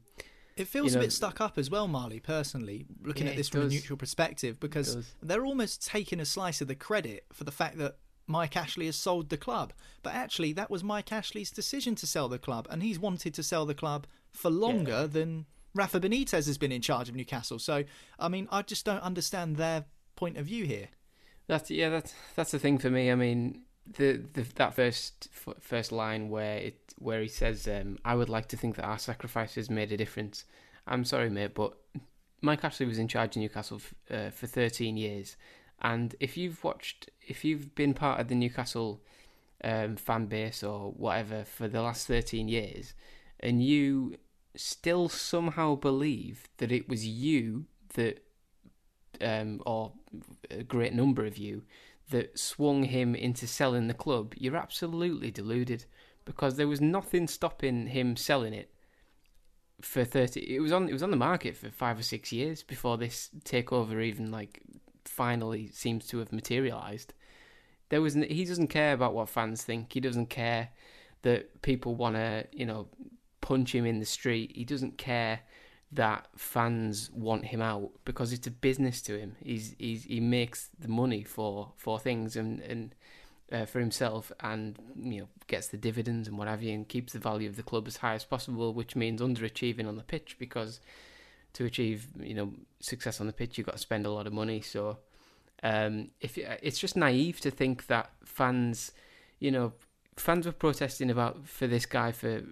[0.56, 3.48] It feels You a bit stuck up as well, Marley, personally, looking Yeah, at this
[3.48, 7.52] from a neutral perspective, because they're almost taking a slice of the credit for the
[7.52, 9.72] fact that Mike Ashley has sold the club.
[10.02, 13.42] But actually, that was Mike Ashley's decision to sell the club, and he's wanted to
[13.42, 17.58] sell the club for longer than Rafa Benitez has been in charge of Newcastle.
[17.58, 17.84] So,
[18.18, 19.84] I mean, I just don't understand their
[20.16, 20.88] point of view here.
[21.46, 23.10] That's yeah, that's that's the thing for me.
[23.10, 23.62] I mean,
[23.96, 25.28] the, the that first
[25.60, 28.98] first line where it where he says, um, "I would like to think that our
[28.98, 30.44] sacrifices made a difference."
[30.86, 31.74] I'm sorry, mate, but
[32.40, 35.36] Mike Ashley was in charge of Newcastle f- uh, for 13 years,
[35.80, 39.00] and if you've watched, if you've been part of the Newcastle
[39.64, 42.94] um, fan base or whatever for the last 13 years,
[43.40, 44.16] and you
[44.58, 48.24] still somehow believe that it was you that,
[49.20, 49.92] um, or
[50.50, 51.62] a great number of you,
[52.10, 55.84] that swung him into selling the club, you're absolutely deluded
[56.24, 58.70] because there was nothing stopping him selling it
[59.80, 62.64] for 30 it was on it was on the market for 5 or 6 years
[62.64, 64.60] before this takeover even like
[65.08, 67.12] finally seems to have materialized.
[67.88, 69.92] There was he doesn't care about what fans think.
[69.92, 70.70] He doesn't care
[71.22, 72.88] that people want to you know
[73.48, 74.52] punch him in the street.
[74.54, 75.40] He doesn't care
[75.90, 79.36] that fans want him out because it's a business to him.
[79.42, 82.94] He's, he's he makes the money for for things and and
[83.50, 87.14] uh, for himself and you know gets the dividends and what have you and keeps
[87.14, 90.36] the value of the club as high as possible which means underachieving on the pitch
[90.38, 90.80] because
[91.54, 94.34] to achieve you know success on the pitch you've got to spend a lot of
[94.34, 94.60] money.
[94.60, 94.98] So
[95.62, 98.92] um, if it's just naive to think that fans
[99.38, 99.72] you know
[100.18, 102.42] fans were protesting about for this guy for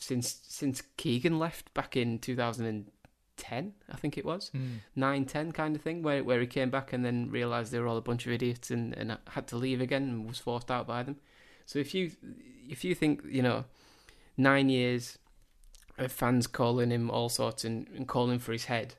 [0.00, 4.80] since since Keegan left back in 2010, I think it was Mm.
[4.96, 7.86] nine, ten kind of thing, where where he came back and then realised they were
[7.86, 10.86] all a bunch of idiots and, and had to leave again and was forced out
[10.86, 11.16] by them.
[11.66, 12.12] So if you
[12.68, 13.64] if you think you know
[14.36, 15.18] nine years
[15.98, 18.94] of fans calling him all sorts and, and calling for his head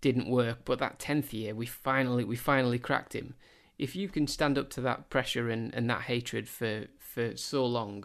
[0.00, 3.34] didn't work, but that tenth year we finally we finally cracked him.
[3.78, 7.64] If you can stand up to that pressure and, and that hatred for, for so
[7.64, 8.04] long,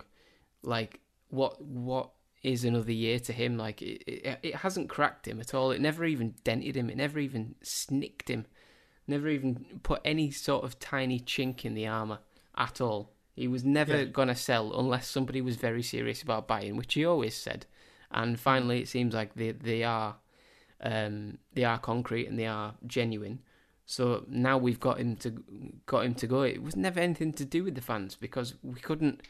[0.63, 2.11] like what what
[2.45, 3.57] is another year to him.
[3.57, 5.71] Like it, it, it hasn't cracked him at all.
[5.71, 6.89] It never even dented him.
[6.89, 8.45] It never even snicked him.
[9.07, 12.19] Never even put any sort of tiny chink in the armor
[12.57, 13.11] at all.
[13.35, 14.05] He was never Yeah.
[14.05, 17.65] gonna sell unless somebody was very serious about buying, which he always said.
[18.11, 20.17] And finally, it seems like they they are
[20.81, 23.41] um, they are concrete and they are genuine.
[23.85, 25.29] So now we've got him to
[25.85, 26.41] got him to go.
[26.43, 29.21] It was never anything to do with the fans because we couldn't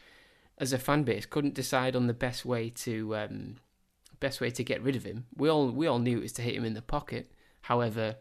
[0.58, 3.56] as a fan base couldn't decide on the best way to um,
[4.20, 5.26] best way to get rid of him.
[5.36, 7.30] We all we all knew it was to hit him in the pocket.
[7.62, 8.16] However,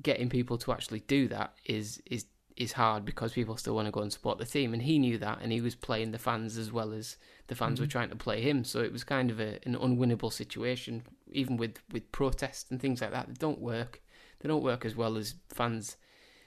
[0.00, 3.92] getting people to actually do that is is is hard because people still want to
[3.92, 6.56] go and support the team, and he knew that, and he was playing the fans
[6.56, 7.16] as well as
[7.46, 8.64] the fans were trying to play him.
[8.64, 13.00] So it was kind of a, an unwinnable situation, even with with protests and things
[13.00, 13.28] like that.
[13.28, 14.02] They don't work.
[14.40, 15.96] They don't work as well as fans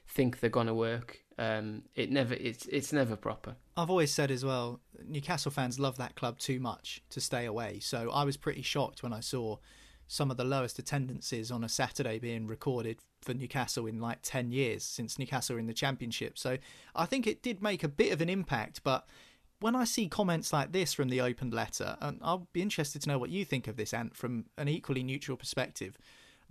[0.07, 1.19] think they're gonna work.
[1.41, 3.55] Um, it never it's it's never proper.
[3.75, 7.79] I've always said as well, Newcastle fans love that club too much to stay away.
[7.79, 9.57] So I was pretty shocked when I saw
[10.07, 14.51] some of the lowest attendances on a Saturday being recorded for Newcastle in like 10
[14.51, 16.37] years since Newcastle in the Championship.
[16.37, 16.59] So
[16.95, 19.07] I think it did make a bit of an impact, but
[19.61, 23.09] when I see comments like this from the open letter, and I'll be interested to
[23.09, 25.97] know what you think of this, Ant, from an equally neutral perspective.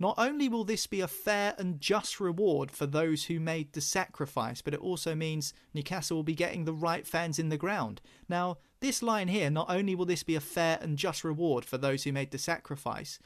[0.01, 3.81] Not only will this be a fair and just reward for those who made the
[3.81, 8.01] sacrifice, but it also means Newcastle will be getting the right fans in the ground.
[8.27, 11.77] Now, this line here, not only will this be a fair and just reward for
[11.77, 13.19] those who made the sacrifice,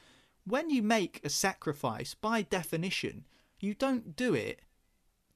[0.46, 3.26] when you make a sacrifice, by definition,
[3.58, 4.60] you don't do it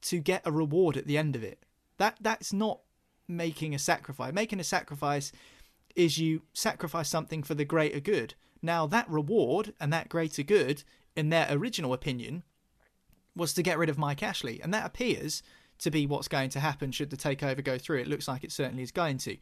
[0.01, 1.63] to get a reward at the end of it.
[1.99, 2.81] That that's not
[3.29, 4.33] making a sacrifice.
[4.33, 5.31] Making a sacrifice
[5.95, 8.33] is you sacrifice something for the greater good.
[8.61, 10.83] Now that reward and that greater good,
[11.15, 12.43] in their original opinion,
[13.35, 15.43] was to get rid of Mike Ashley, and that appears
[15.79, 17.99] to be what's going to happen should the takeover go through.
[17.99, 19.37] It looks like it certainly is going to.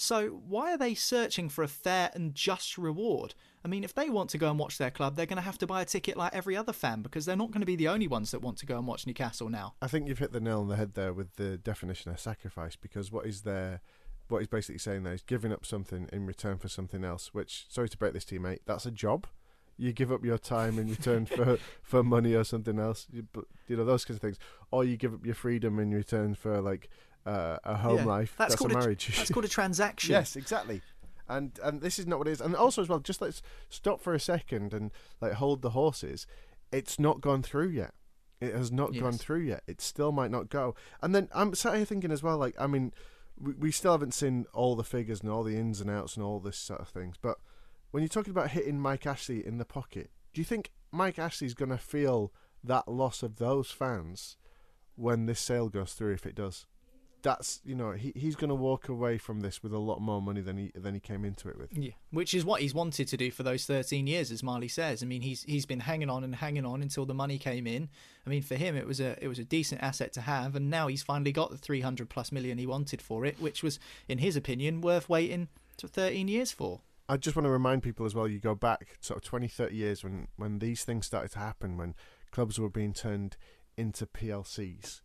[0.00, 3.34] So why are they searching for a fair and just reward?
[3.64, 5.58] I mean, if they want to go and watch their club, they're going to have
[5.58, 7.88] to buy a ticket like every other fan because they're not going to be the
[7.88, 9.74] only ones that want to go and watch Newcastle now.
[9.82, 12.76] I think you've hit the nail on the head there with the definition of sacrifice
[12.76, 13.80] because what is there,
[14.28, 17.34] what he's basically saying there is giving up something in return for something else.
[17.34, 19.26] Which, sorry to break this to you, mate, that's a job.
[19.78, 23.44] You give up your time in return for, for money or something else, you, but,
[23.68, 24.38] you know those kinds of things,
[24.70, 26.88] or you give up your freedom in return for like
[27.24, 28.34] uh, a home Yeah, life.
[28.36, 29.16] That's, That's, called a marriage.
[29.16, 30.10] that's called a transaction.
[30.10, 30.82] Yes, exactly.
[31.28, 32.40] And and this is not what it is.
[32.40, 36.26] And also as well, just let's stop for a second and like hold the horses.
[36.72, 37.92] It's not gone through yet.
[38.40, 39.62] It has not gone through yet.
[39.66, 40.74] It still might not go.
[41.02, 42.92] And then I'm sat here thinking as well, like I mean,
[43.38, 46.24] we, we still haven't seen all the figures and all the ins and outs and
[46.24, 47.16] all this sort of things.
[47.20, 47.38] But
[47.90, 51.54] when you're talking about hitting Mike Ashley in the pocket, do you think Mike Ashley's
[51.54, 52.32] going to feel
[52.62, 54.36] that loss of those fans
[54.96, 56.12] when this sale goes through?
[56.12, 56.66] If it does,
[57.22, 60.22] that's you know he he's going to walk away from this with a lot more
[60.22, 61.76] money than he than he came into it with.
[61.76, 65.02] Yeah, which is what he's wanted to do for those 13 years, as Marley says.
[65.02, 67.88] I mean, he's he's been hanging on and hanging on until the money came in.
[68.26, 70.70] I mean, for him, it was a it was a decent asset to have, and
[70.70, 74.18] now he's finally got the 300 plus million he wanted for it, which was, in
[74.18, 76.80] his opinion, worth waiting to 13 years for.
[77.08, 78.28] I just want to remind people as well.
[78.28, 81.76] You go back sort of 20, 30 years when when these things started to happen,
[81.76, 81.94] when
[82.30, 83.36] clubs were being turned
[83.76, 85.00] into PLCs,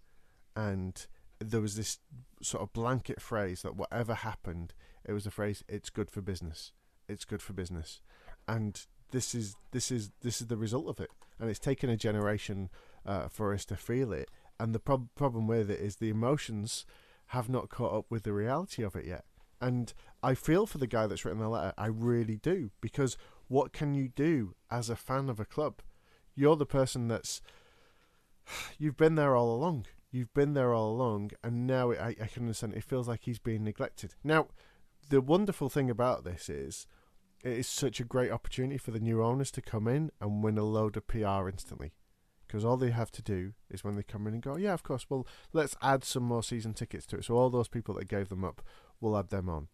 [0.56, 1.08] and
[1.40, 2.00] there was this
[2.42, 4.74] sort of blanket phrase that whatever happened,
[5.06, 6.72] it was the phrase "it's good for business."
[7.08, 8.02] It's good for business,
[8.48, 11.10] and this is this is this is the result of it.
[11.40, 12.70] And it's taken a generation
[13.06, 14.30] uh, for us to feel it.
[14.60, 16.86] And the prob- problem with it is the emotions
[17.28, 19.26] have not caught up with the reality of it yet.
[19.62, 19.94] And
[20.24, 21.74] I feel for the guy that's written the letter.
[21.78, 23.18] I really do because
[23.48, 25.82] what can you do as a fan of a club?
[26.36, 27.42] You're the person that's
[28.80, 32.28] you've been there all along you've been there all along, and now it, I, I
[32.28, 32.76] can understand.
[32.76, 34.14] It feels like he's being neglected.
[34.24, 34.48] Now,
[35.10, 36.88] the wonderful thing about this is
[37.44, 40.58] it is such a great opportunity for the new owners to come in and win
[40.58, 41.92] a load of PR instantly.
[42.48, 44.84] Because all they have to do is when they come in and go, yeah, of
[44.84, 47.26] course, well, let's add some more season tickets to it.
[47.26, 48.62] So all those people that gave them up,
[49.02, 49.70] we'll add them on.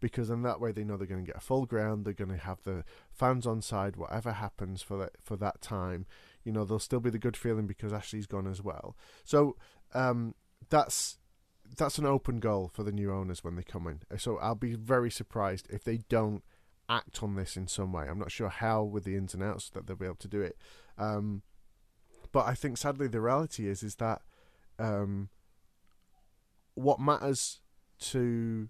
[0.00, 2.30] Because in that way they know they're going to get a full ground, they're going
[2.30, 6.06] to have the fans on side, whatever happens for that for that time.
[6.44, 8.96] You know, there'll still be the good feeling because Ashley's gone as well.
[9.24, 9.56] So
[9.94, 10.34] um,
[10.70, 11.18] that's
[11.76, 14.18] that's an open goal for the new owners when they come in.
[14.18, 16.42] So I'll be very surprised if they don't
[16.88, 18.06] act on this in some way.
[18.08, 20.40] I'm not sure how with the ins and outs that they'll be able to do
[20.40, 20.56] it.
[20.96, 21.42] Um,
[22.32, 24.22] but I think sadly the reality is is that
[24.78, 25.28] um,
[26.74, 27.60] what matters
[28.00, 28.68] to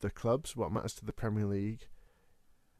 [0.00, 1.88] the clubs, what matters to the Premier League,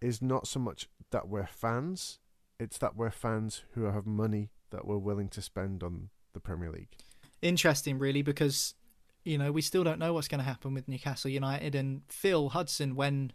[0.00, 2.18] is not so much that we're fans.
[2.60, 6.70] It's that we're fans who have money that we're willing to spend on the Premier
[6.70, 6.96] League
[7.42, 8.74] interesting, really, because
[9.24, 12.50] you know we still don't know what's going to happen with Newcastle United and Phil
[12.50, 13.32] Hudson when.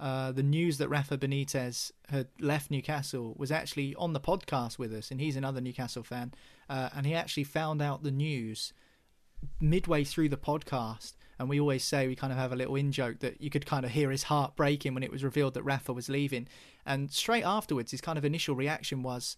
[0.00, 4.92] Uh, the news that Rafa Benitez had left Newcastle was actually on the podcast with
[4.92, 6.34] us, and he's another Newcastle fan.
[6.68, 8.72] Uh, and he actually found out the news
[9.60, 11.14] midway through the podcast.
[11.38, 13.66] And we always say we kind of have a little in joke that you could
[13.66, 16.46] kind of hear his heart breaking when it was revealed that Rafa was leaving.
[16.86, 19.36] And straight afterwards, his kind of initial reaction was,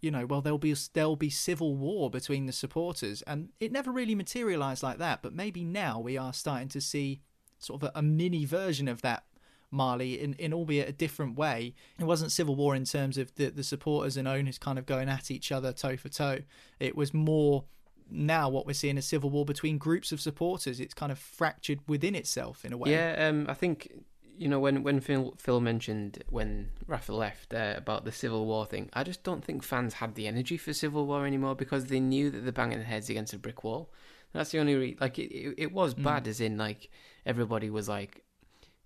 [0.00, 3.92] you know, well, there'll be there'll be civil war between the supporters, and it never
[3.92, 5.22] really materialised like that.
[5.22, 7.22] But maybe now we are starting to see
[7.58, 9.22] sort of a, a, mini version of that
[9.70, 11.74] Marley in, in albeit a different way.
[12.00, 15.08] It wasn't civil war in terms of the the supporters and owners kind of going
[15.08, 16.40] at each other toe for toe.
[16.80, 17.64] It was more
[18.10, 20.80] now what we're seeing a civil war between groups of supporters.
[20.80, 22.90] It's kind of fractured within itself in a way.
[22.90, 23.90] Yeah, um, I think
[24.36, 28.66] you know, when when Phil, Phil mentioned when Rafa left uh, about the Civil War
[28.66, 32.00] thing, I just don't think fans had the energy for Civil War anymore because they
[32.00, 33.92] knew that they're banging their heads against a brick wall.
[34.32, 35.32] That's the only re- like it.
[35.32, 36.02] It, it was mm.
[36.02, 36.90] bad, as in like
[37.26, 38.24] everybody was like,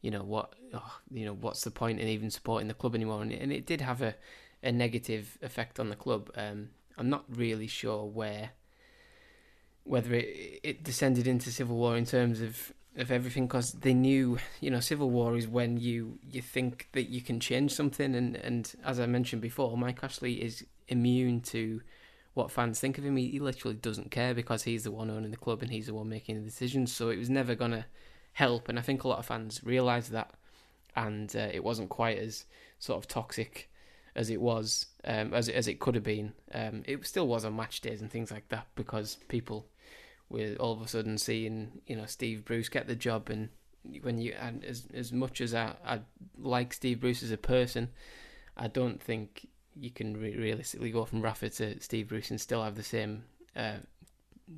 [0.03, 3.23] you know what, oh, you know what's the point in even supporting the club anymore?
[3.23, 4.15] And, and it did have a
[4.63, 6.31] a negative effect on the club.
[6.37, 8.51] Um, I'm not really sure where
[9.87, 14.39] whether it it descended into civil war in terms of of everything because they knew
[14.61, 18.15] you know civil war is when you you think that you can change something.
[18.15, 21.81] And and as i mentioned before mike ashley is immune to
[22.37, 23.17] what fans think of him.
[23.17, 25.95] He, he literally doesn't care because he's the one owning the club and he's the
[25.95, 26.95] one making the decisions.
[26.95, 27.87] So it was never going to
[28.35, 28.69] help.
[28.69, 30.35] And i think a lot of fans realized that.
[30.95, 32.45] And uh, it wasn't quite as
[32.79, 33.71] sort of toxic
[34.15, 36.35] as it was um, as, as it could have been.
[36.53, 39.67] Um, it still was on match days and things like that because people
[40.29, 43.49] with all of a sudden seeing you know Steve Bruce get the job, and
[44.03, 46.01] when you and as as much as I, I
[46.39, 47.91] like Steve Bruce as a person,
[48.57, 52.65] I don't think you can re- realistically go from Rafa to Steve Bruce and still
[52.65, 53.25] have the same
[53.55, 53.79] uh,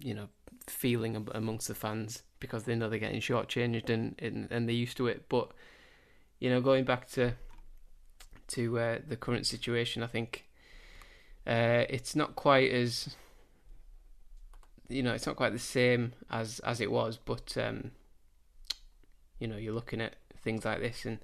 [0.01, 0.29] you know
[0.66, 4.97] feeling amongst the fans because they know they're getting shortchanged and, and and they're used
[4.97, 5.29] to it.
[5.29, 5.51] But
[6.39, 7.35] you know, going back to
[8.49, 10.47] to uh, the current situation, I think
[11.47, 13.16] uh, it's not quite as
[14.89, 17.91] you know, it's not quite the same as as it was, but um,
[19.39, 21.18] you know, you're looking at things like this, and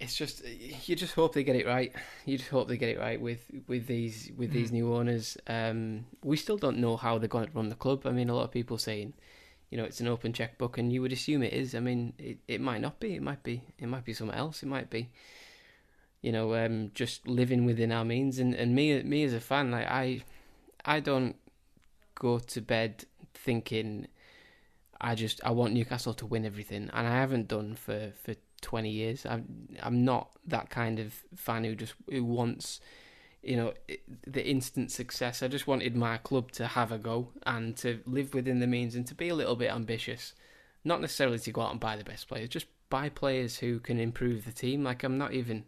[0.00, 0.42] it's just
[0.88, 1.92] you just hope they get it right.
[2.24, 4.76] You just hope they get it right with with these with these hmm.
[4.76, 5.36] new owners.
[5.46, 8.06] Um, we still don't know how they're going to run the club.
[8.06, 9.12] I mean, a lot of people saying,
[9.70, 11.74] you know, it's an open checkbook, and you would assume it is.
[11.74, 13.14] I mean, it it might not be.
[13.14, 13.62] It might be.
[13.78, 14.62] It might be something else.
[14.62, 15.10] It might be.
[16.22, 19.70] You know, um, just living within our means, and, and me me as a fan,
[19.70, 20.22] like I,
[20.84, 21.36] I don't
[22.16, 23.04] go to bed
[23.34, 24.08] thinking
[25.00, 28.90] I just I want Newcastle to win everything, and I haven't done for for twenty
[28.90, 29.26] years.
[29.26, 32.80] I'm I'm not that kind of fan who just who wants
[33.42, 33.72] you know,
[34.26, 35.40] the instant success.
[35.40, 38.96] I just wanted my club to have a go and to live within the means
[38.96, 40.34] and to be a little bit ambitious.
[40.84, 44.00] Not necessarily to go out and buy the best players, just buy players who can
[44.00, 44.82] improve the team.
[44.82, 45.64] Like I'm not even.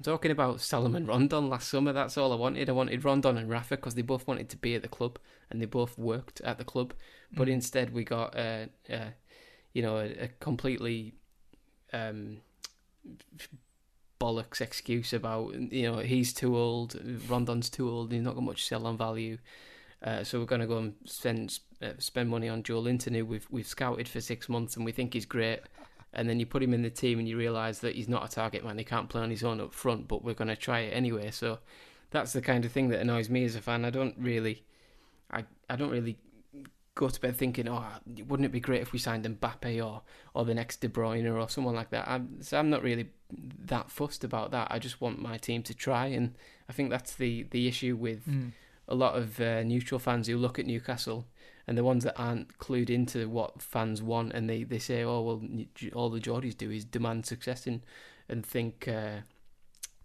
[0.00, 1.92] I'm talking about Salomon Rondon last summer.
[1.92, 2.70] That's all I wanted.
[2.70, 5.18] I wanted Rondon and Rafa because they both wanted to be at the club
[5.50, 6.94] and they both worked at the club.
[7.32, 7.52] But Mm.
[7.52, 9.10] instead, we got, uh, uh,
[9.74, 11.12] you know, a, a completely
[11.92, 12.38] um,
[14.18, 16.94] bollocks excuse about you know he's too old,
[17.28, 19.36] Rondon's too old, he's not got much sell on value.
[20.02, 23.46] Uh, so we're going to go and spend uh, spend money on Joelinton, who we've
[23.50, 25.60] we've scouted for six months and we think he's great.
[26.12, 28.34] And then you put him in the team and you realise that he's not a
[28.34, 28.78] target man.
[28.78, 31.30] He can't play on his own up front, but we're going to try it anyway.
[31.30, 31.58] So
[32.10, 33.84] that's the kind of thing that annoys me as a fan.
[33.84, 34.64] I don't really,
[35.30, 36.16] I I don't really
[36.96, 37.84] go to bed thinking, oh,
[38.26, 40.02] wouldn't it be great if we signed Mbappe or
[40.34, 42.08] or the next De Bruyne or someone like that.
[42.08, 43.10] I'm, so I'm not really
[43.66, 44.66] that fussed about that.
[44.72, 46.34] I just want my team to try, and
[46.68, 48.50] I think that's the the issue with Mm.
[48.88, 51.26] a lot of uh, neutral fans who look at Newcastle
[51.66, 55.20] and the ones that aren't clued into what fans want, and they, they say, oh
[55.22, 55.42] well,
[55.94, 57.82] all the Geordies do is demand success and
[58.28, 59.18] and think uh,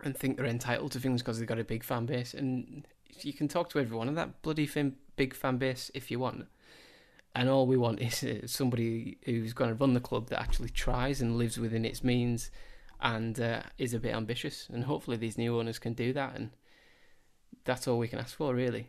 [0.03, 2.87] and think they're entitled to things because they've got a big fan base, and
[3.21, 4.69] you can talk to everyone of that bloody
[5.15, 6.45] big fan base if you want.
[7.33, 10.69] And all we want is uh, somebody who's going to run the club that actually
[10.69, 12.49] tries and lives within its means,
[13.01, 14.69] and uh, is a bit ambitious.
[14.71, 16.35] And hopefully, these new owners can do that.
[16.35, 16.51] And
[17.65, 18.87] that's all we can ask for, really.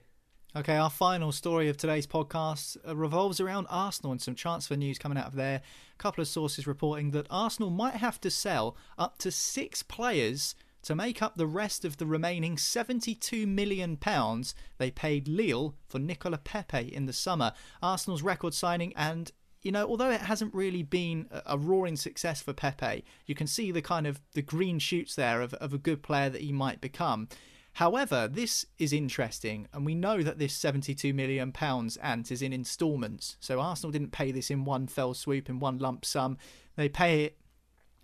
[0.57, 4.99] Okay, our final story of today's podcast uh, revolves around Arsenal and some transfer news
[4.99, 5.61] coming out of there.
[5.93, 10.55] A couple of sources reporting that Arsenal might have to sell up to six players
[10.81, 15.99] to make up the rest of the remaining 72 million pounds they paid Lille for
[15.99, 17.53] Nicolas Pepe in the summer.
[17.83, 22.55] Arsenal's record signing and you know, although it hasn't really been a roaring success for
[22.55, 26.03] Pepe, you can see the kind of the green shoots there of, of a good
[26.03, 27.29] player that he might become.
[27.77, 31.53] However, this is interesting, and we know that this £72 million
[32.03, 33.37] ant is in instalments.
[33.39, 36.39] So Arsenal didn't pay this in one fell swoop, in one lump sum.
[36.77, 37.37] They pay it.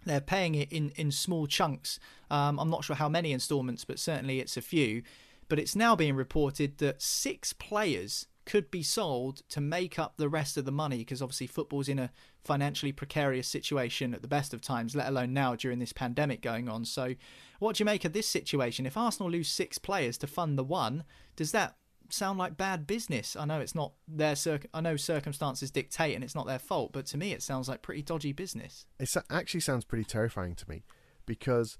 [0.04, 1.98] They're paying it in, in small chunks.
[2.30, 5.04] Um, I'm not sure how many instalments, but certainly it's a few.
[5.48, 10.28] But it's now being reported that six players could be sold to make up the
[10.28, 12.10] rest of the money because obviously football's in a
[12.44, 16.68] financially precarious situation at the best of times, let alone now during this pandemic going
[16.68, 16.84] on.
[16.84, 17.14] So,
[17.58, 18.86] what do you make of this situation?
[18.86, 21.04] If Arsenal lose six players to fund the one,
[21.36, 21.76] does that
[22.10, 23.36] sound like bad business?
[23.36, 26.92] I know it's not their circ- I know circumstances dictate and it's not their fault,
[26.92, 28.86] but to me it sounds like pretty dodgy business.
[28.98, 30.84] It actually sounds pretty terrifying to me
[31.26, 31.78] because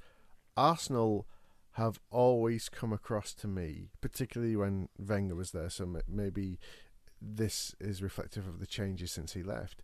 [0.57, 1.27] Arsenal
[1.73, 5.71] have always come across to me, particularly when Wenger was there.
[5.71, 6.59] So maybe
[7.21, 9.83] this is reflective of the changes since he left.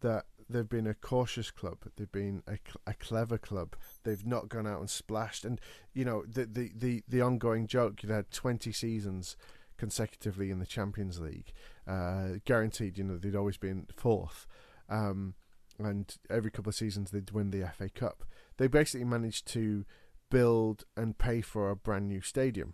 [0.00, 1.78] That they've been a cautious club.
[1.96, 3.76] They've been a, a clever club.
[4.02, 5.44] They've not gone out and splashed.
[5.44, 5.60] And
[5.94, 8.02] you know the the the, the ongoing joke.
[8.02, 9.36] You had twenty seasons
[9.78, 11.52] consecutively in the Champions League,
[11.86, 12.98] uh, guaranteed.
[12.98, 14.46] You know they'd always been fourth.
[14.88, 15.34] Um,
[15.78, 18.24] and every couple of seasons they'd win the FA Cup.
[18.58, 19.84] They basically managed to
[20.32, 22.72] build and pay for a brand new stadium,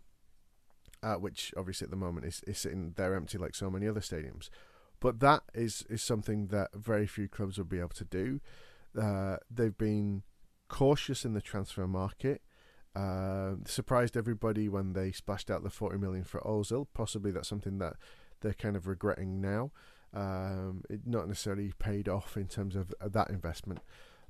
[1.02, 4.00] uh, which obviously at the moment is, is sitting there empty like so many other
[4.00, 4.48] stadiums.
[5.00, 8.40] But that is, is something that very few clubs will be able to do.
[8.98, 10.22] Uh, they've been
[10.68, 12.42] cautious in the transfer market.
[12.94, 16.86] Uh, surprised everybody when they splashed out the 40 million for Ozil.
[16.94, 17.94] Possibly that's something that
[18.40, 19.72] they're kind of regretting now.
[20.14, 23.80] Um, it not necessarily paid off in terms of, of that investment,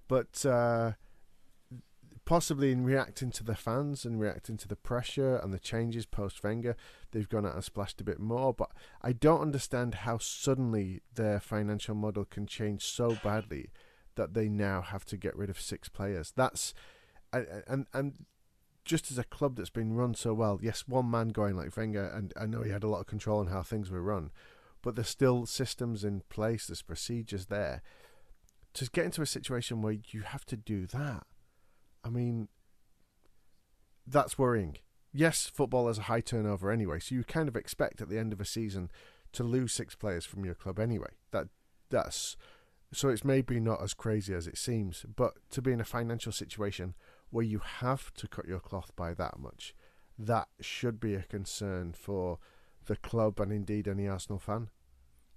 [0.09, 0.93] but uh,
[2.29, 6.45] possibly in reacting to the fans and reacting to the pressure and the changes post
[6.45, 6.77] Wenger,
[7.11, 8.53] they've gone out and splashed a bit more.
[8.53, 8.71] But
[9.01, 13.71] I don't understand how suddenly their financial model can change so badly
[14.17, 16.35] that they now have to get rid of six players.
[16.37, 16.75] That's
[17.33, 18.27] and and,
[18.85, 22.09] just as a club that's been run so well, yes, one man going like Wenger,
[22.09, 24.33] and I know he had a lot of control on how things were run,
[24.83, 27.81] but there's still systems in place, there's procedures there.
[28.75, 31.25] To get into a situation where you have to do that,
[32.05, 32.49] I mean,
[34.07, 34.79] that's worrying.
[35.13, 38.33] Yes, football has a high turnover anyway, so you kind of expect at the end
[38.33, 38.91] of a season
[39.33, 41.11] to lose six players from your club anyway.
[41.33, 41.49] That
[41.91, 42.37] that's
[42.93, 46.33] so it's maybe not as crazy as it seems, but to be in a financial
[46.33, 46.95] situation
[47.31, 49.75] where you have to cut your cloth by that much,
[50.19, 52.39] that should be a concern for
[52.87, 54.69] the club and indeed any Arsenal fan.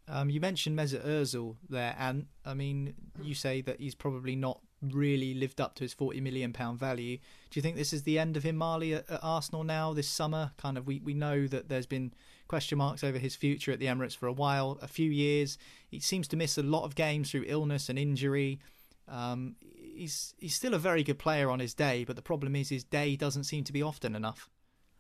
[0.08, 4.62] Um, you mentioned Mesut Ozil there, and I mean, you say that he's probably not
[4.82, 7.18] really lived up to his forty million pound value.
[7.50, 10.08] Do you think this is the end of him, Marley, at, at Arsenal now this
[10.08, 10.52] summer?
[10.58, 12.14] Kind of, we we know that there's been
[12.48, 15.58] question marks over his future at the Emirates for a while, a few years.
[15.90, 18.60] He seems to miss a lot of games through illness and injury.
[19.08, 22.70] Um, he's he's still a very good player on his day, but the problem is
[22.70, 24.50] his day doesn't seem to be often enough.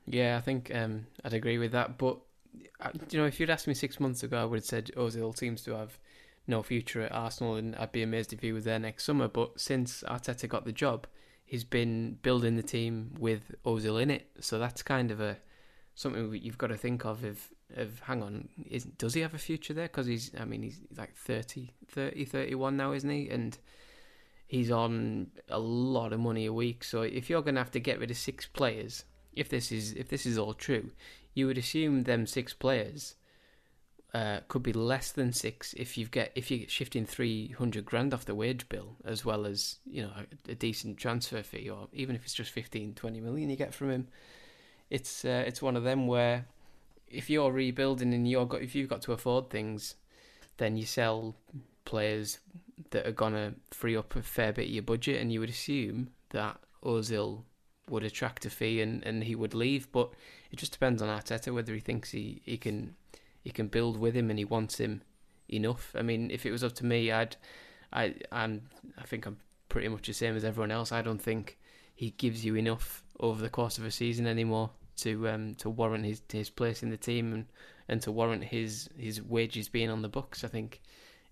[0.08, 1.98] Yeah, I think um, I'd agree with that.
[1.98, 2.18] But
[2.80, 5.38] uh, you know, if you'd asked me six months ago, I would have said Ozil
[5.38, 5.98] seems to have
[6.52, 9.28] no future at Arsenal, and I'd be amazed if he was there next summer.
[9.28, 11.08] But since Arteta got the job,
[11.44, 14.30] he's been building the team with Ozil in it.
[14.40, 15.38] So that's kind of a
[15.96, 17.26] something you've got to think of.
[17.26, 19.88] If, of hang on, is, does he have a future there?
[19.88, 23.30] Because he's, I mean, he's like 30, 30, 31 now, isn't he?
[23.30, 23.58] And
[24.46, 26.84] he's on a lot of money a week.
[26.84, 29.94] So if you're going to have to get rid of six players, if this is
[29.94, 30.92] if this is all true,
[31.34, 33.16] you would assume them six players
[34.14, 37.86] uh, could be less than six if you get if you get shifting three hundred
[37.86, 41.70] grand off the wage bill as well as you know a, a, decent transfer fee
[41.70, 44.08] or even if it's just 15, 20 million you get from him.
[44.90, 46.46] It's uh, it's one of them where
[47.08, 49.96] if you're rebuilding and you're got if you've got to afford things,
[50.58, 51.36] then you sell
[51.86, 52.40] players
[52.90, 56.10] that are gonna free up a fair bit of your budget, and you would assume
[56.32, 57.44] that Ozil
[57.90, 60.12] would attract a fee and, and he would leave, but
[60.52, 62.96] it just depends on Arteta whether he thinks he, he can
[63.42, 65.02] he can build with him and he wants him
[65.50, 65.94] enough.
[65.98, 67.36] I mean, if it was up to me, I'd
[67.92, 69.38] I I'm I think I'm
[69.70, 70.92] pretty much the same as everyone else.
[70.92, 71.58] I don't think
[71.96, 76.06] he gives you enough over the course of a season anymore to um to warrant
[76.06, 77.46] his his place in the team and,
[77.88, 80.44] and to warrant his his wages being on the books.
[80.44, 80.82] I think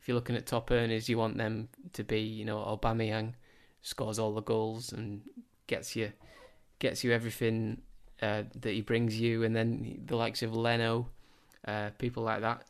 [0.02, 3.34] if you're looking at top earners, you want them to be you know Aubameyang
[3.82, 5.22] scores all the goals and
[5.68, 6.12] gets you
[6.80, 7.82] gets you everything
[8.22, 11.08] uh, that he brings you, and then the likes of Leno,
[11.70, 12.66] uh, people like that,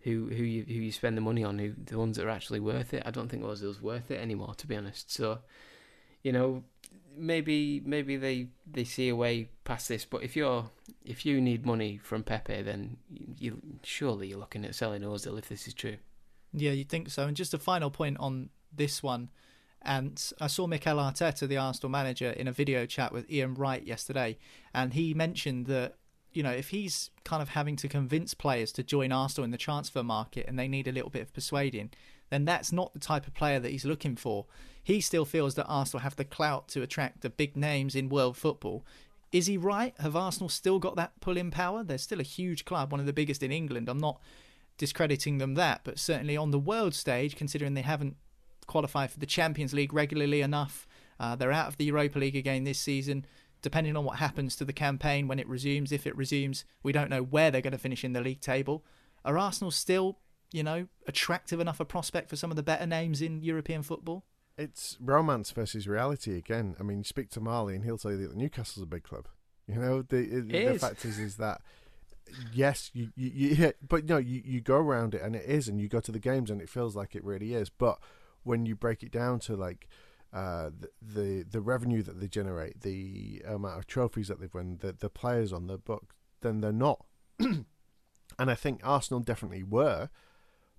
[0.00, 2.60] who who you who you spend the money on, who the ones that are actually
[2.60, 3.02] worth it.
[3.06, 5.12] I don't think Ozil's worth it anymore, to be honest.
[5.12, 5.38] So,
[6.22, 6.64] you know,
[7.16, 10.04] maybe maybe they they see a way past this.
[10.04, 10.70] But if you're
[11.04, 12.96] if you need money from Pepe, then
[13.38, 15.96] you, surely you're looking at selling Ozil if this is true.
[16.52, 17.26] Yeah, you think so.
[17.26, 19.30] And just a final point on this one.
[19.82, 23.82] And I saw Mikel Arteta, the Arsenal manager, in a video chat with Ian Wright
[23.82, 24.36] yesterday,
[24.74, 25.96] and he mentioned that
[26.32, 29.58] you know if he's kind of having to convince players to join Arsenal in the
[29.58, 31.90] transfer market and they need a little bit of persuading,
[32.30, 34.46] then that's not the type of player that he's looking for.
[34.82, 38.36] He still feels that Arsenal have the clout to attract the big names in world
[38.36, 38.84] football.
[39.32, 39.94] Is he right?
[39.98, 41.84] Have Arsenal still got that pull-in power?
[41.84, 43.88] They're still a huge club, one of the biggest in England.
[43.88, 44.20] I'm not
[44.78, 48.16] discrediting them that, but certainly on the world stage, considering they haven't
[48.66, 50.86] qualified for the Champions League regularly enough.
[51.20, 53.26] Uh, they're out of the Europa League again this season.
[53.62, 57.10] Depending on what happens to the campaign when it resumes, if it resumes, we don't
[57.10, 58.84] know where they're going to finish in the league table.
[59.24, 60.18] Are Arsenal still,
[60.52, 64.24] you know, attractive enough a prospect for some of the better names in European football?
[64.56, 66.76] It's romance versus reality again.
[66.78, 69.28] I mean, you speak to Marley and he'll tell you that Newcastle's a big club.
[69.66, 71.60] You know, the the fact is is that
[72.52, 75.80] yes, you, you, you but no, you, you go around it and it is, and
[75.80, 77.70] you go to the games and it feels like it really is.
[77.70, 77.98] But
[78.42, 79.88] when you break it down to like
[80.32, 84.78] uh, the, the, the revenue that they generate, the amount of trophies that they've won,
[84.80, 87.04] the the players on the book, then they're not.
[87.40, 87.64] and
[88.38, 90.08] I think Arsenal definitely were,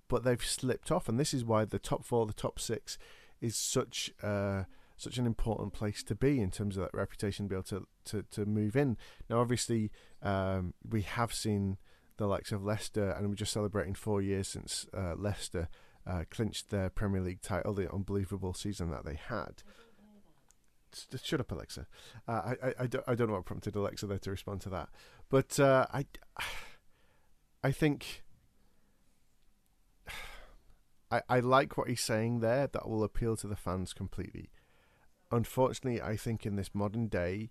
[0.08, 2.96] but they've slipped off, and this is why the top four, the top six,
[3.40, 4.64] is such uh,
[4.96, 7.86] such an important place to be in terms of that reputation, to be able to
[8.04, 8.96] to, to move in.
[9.28, 9.90] Now, obviously,
[10.22, 11.76] um, we have seen
[12.16, 15.68] the likes of Leicester, and we're just celebrating four years since uh, Leicester
[16.06, 19.62] uh, clinched their Premier League title, the unbelievable season that they had.
[21.10, 21.86] Just shut up, Alexa.
[22.28, 22.32] Uh,
[22.62, 24.90] I, I, I, don't, I don't know what prompted Alexa there to respond to that,
[25.30, 26.04] but uh, I,
[27.64, 28.22] I think
[31.10, 32.66] I, I like what he's saying there.
[32.66, 34.50] That will appeal to the fans completely.
[35.30, 37.50] Unfortunately, I think in this modern day,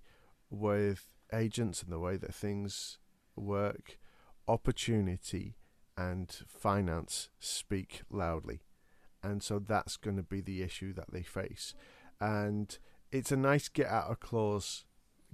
[0.51, 2.99] with agents and the way that things
[3.35, 3.97] work,
[4.47, 5.55] opportunity
[5.97, 8.61] and finance speak loudly.
[9.23, 11.73] And so that's going to be the issue that they face.
[12.19, 12.77] And
[13.11, 14.85] it's a nice get out of clause,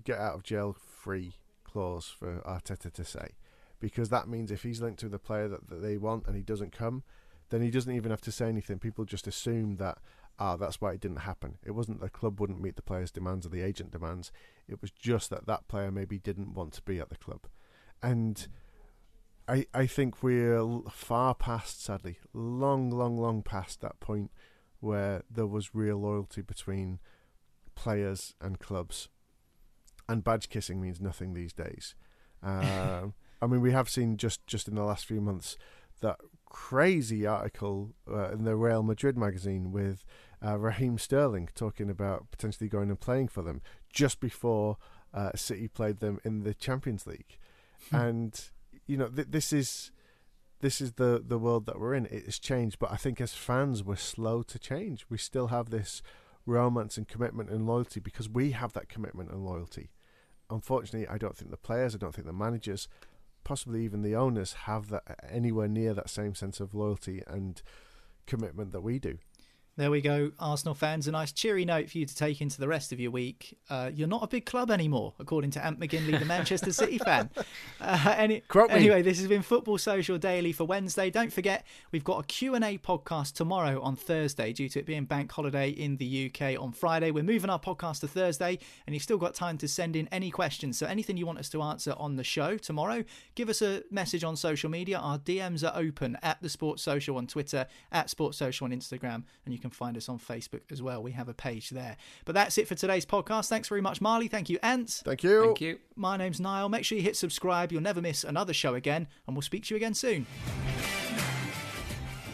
[0.04, 3.36] get out of jail free clause for Arteta to say.
[3.80, 6.42] Because that means if he's linked to the player that, that they want and he
[6.42, 7.04] doesn't come,
[7.50, 8.80] then he doesn't even have to say anything.
[8.80, 10.00] People just assume that,
[10.40, 11.58] ah, that's why it didn't happen.
[11.64, 14.32] It wasn't the club wouldn't meet the player's demands or the agent demands.
[14.68, 17.42] It was just that that player maybe didn't want to be at the club.
[18.02, 18.48] And
[19.48, 24.32] I, I think we're far past, sadly, long, long, long past that point
[24.80, 27.00] where there was real loyalty between
[27.76, 29.10] players and clubs.
[30.10, 31.96] And badge kissing means nothing these days.
[32.44, 35.58] Um, I mean, we have seen just, just in the last few months
[36.02, 40.06] that crazy article uh, in the Real Madrid magazine with
[40.46, 44.78] uh, Raheem Sterling talking about potentially going and playing for them just before
[45.14, 47.38] uh, City played them in the Champions League.
[47.90, 47.96] Hmm.
[47.96, 48.50] and
[48.88, 49.92] you know, th- this is
[50.62, 52.06] this is the the world that we're in.
[52.08, 55.06] It has changed, but I think as fans, we're slow to change.
[55.10, 56.02] We still have this
[56.48, 59.92] romance and commitment and loyalty because we have that commitment and loyalty,
[60.50, 62.88] unfortunately, I don't think the players, I don't think the managers,
[63.44, 67.62] possibly even the owners, have that anywhere near that same sense of loyalty and
[68.26, 69.20] commitment that we do.
[69.78, 71.08] There we go, Arsenal fans.
[71.08, 73.60] A nice cheery note for you to take into the rest of your week.
[73.70, 77.30] Uh, you're not a big club anymore, according to Ant McGinley, the Manchester City fan.
[77.80, 81.12] Uh, any, anyway, this has been Football Social Daily for Wednesday.
[81.12, 85.32] Don't forget, we've got a Q&A podcast tomorrow on Thursday due to it being bank
[85.32, 87.12] holiday in the UK on Friday.
[87.12, 88.58] We're moving our podcast to Thursday,
[88.88, 90.80] and you've still got time to send in any questions.
[90.80, 93.04] So anything you want us to answer on the show tomorrow,
[93.36, 94.98] give us a message on social media.
[94.98, 99.22] Our DMs are open at the Sports Social on Twitter, at Sports Social on Instagram,
[99.46, 101.02] and you can find us on Facebook as well.
[101.02, 101.98] We have a page there.
[102.26, 103.50] But that's it for today's podcast.
[103.50, 104.28] Thanks very much, Marley.
[104.28, 105.02] Thank you, Ant.
[105.06, 105.44] Thank you.
[105.46, 105.80] Thank you.
[105.96, 106.70] My name's Niall.
[106.70, 107.72] Make sure you hit subscribe.
[107.72, 110.26] You'll never miss another show again, and we'll speak to you again soon.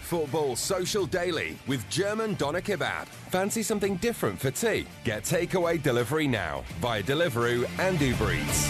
[0.01, 3.07] Football Social Daily with German Doner Kebab.
[3.07, 4.85] Fancy something different for tea?
[5.03, 8.69] Get takeaway delivery now via Deliveroo and Uber Eats.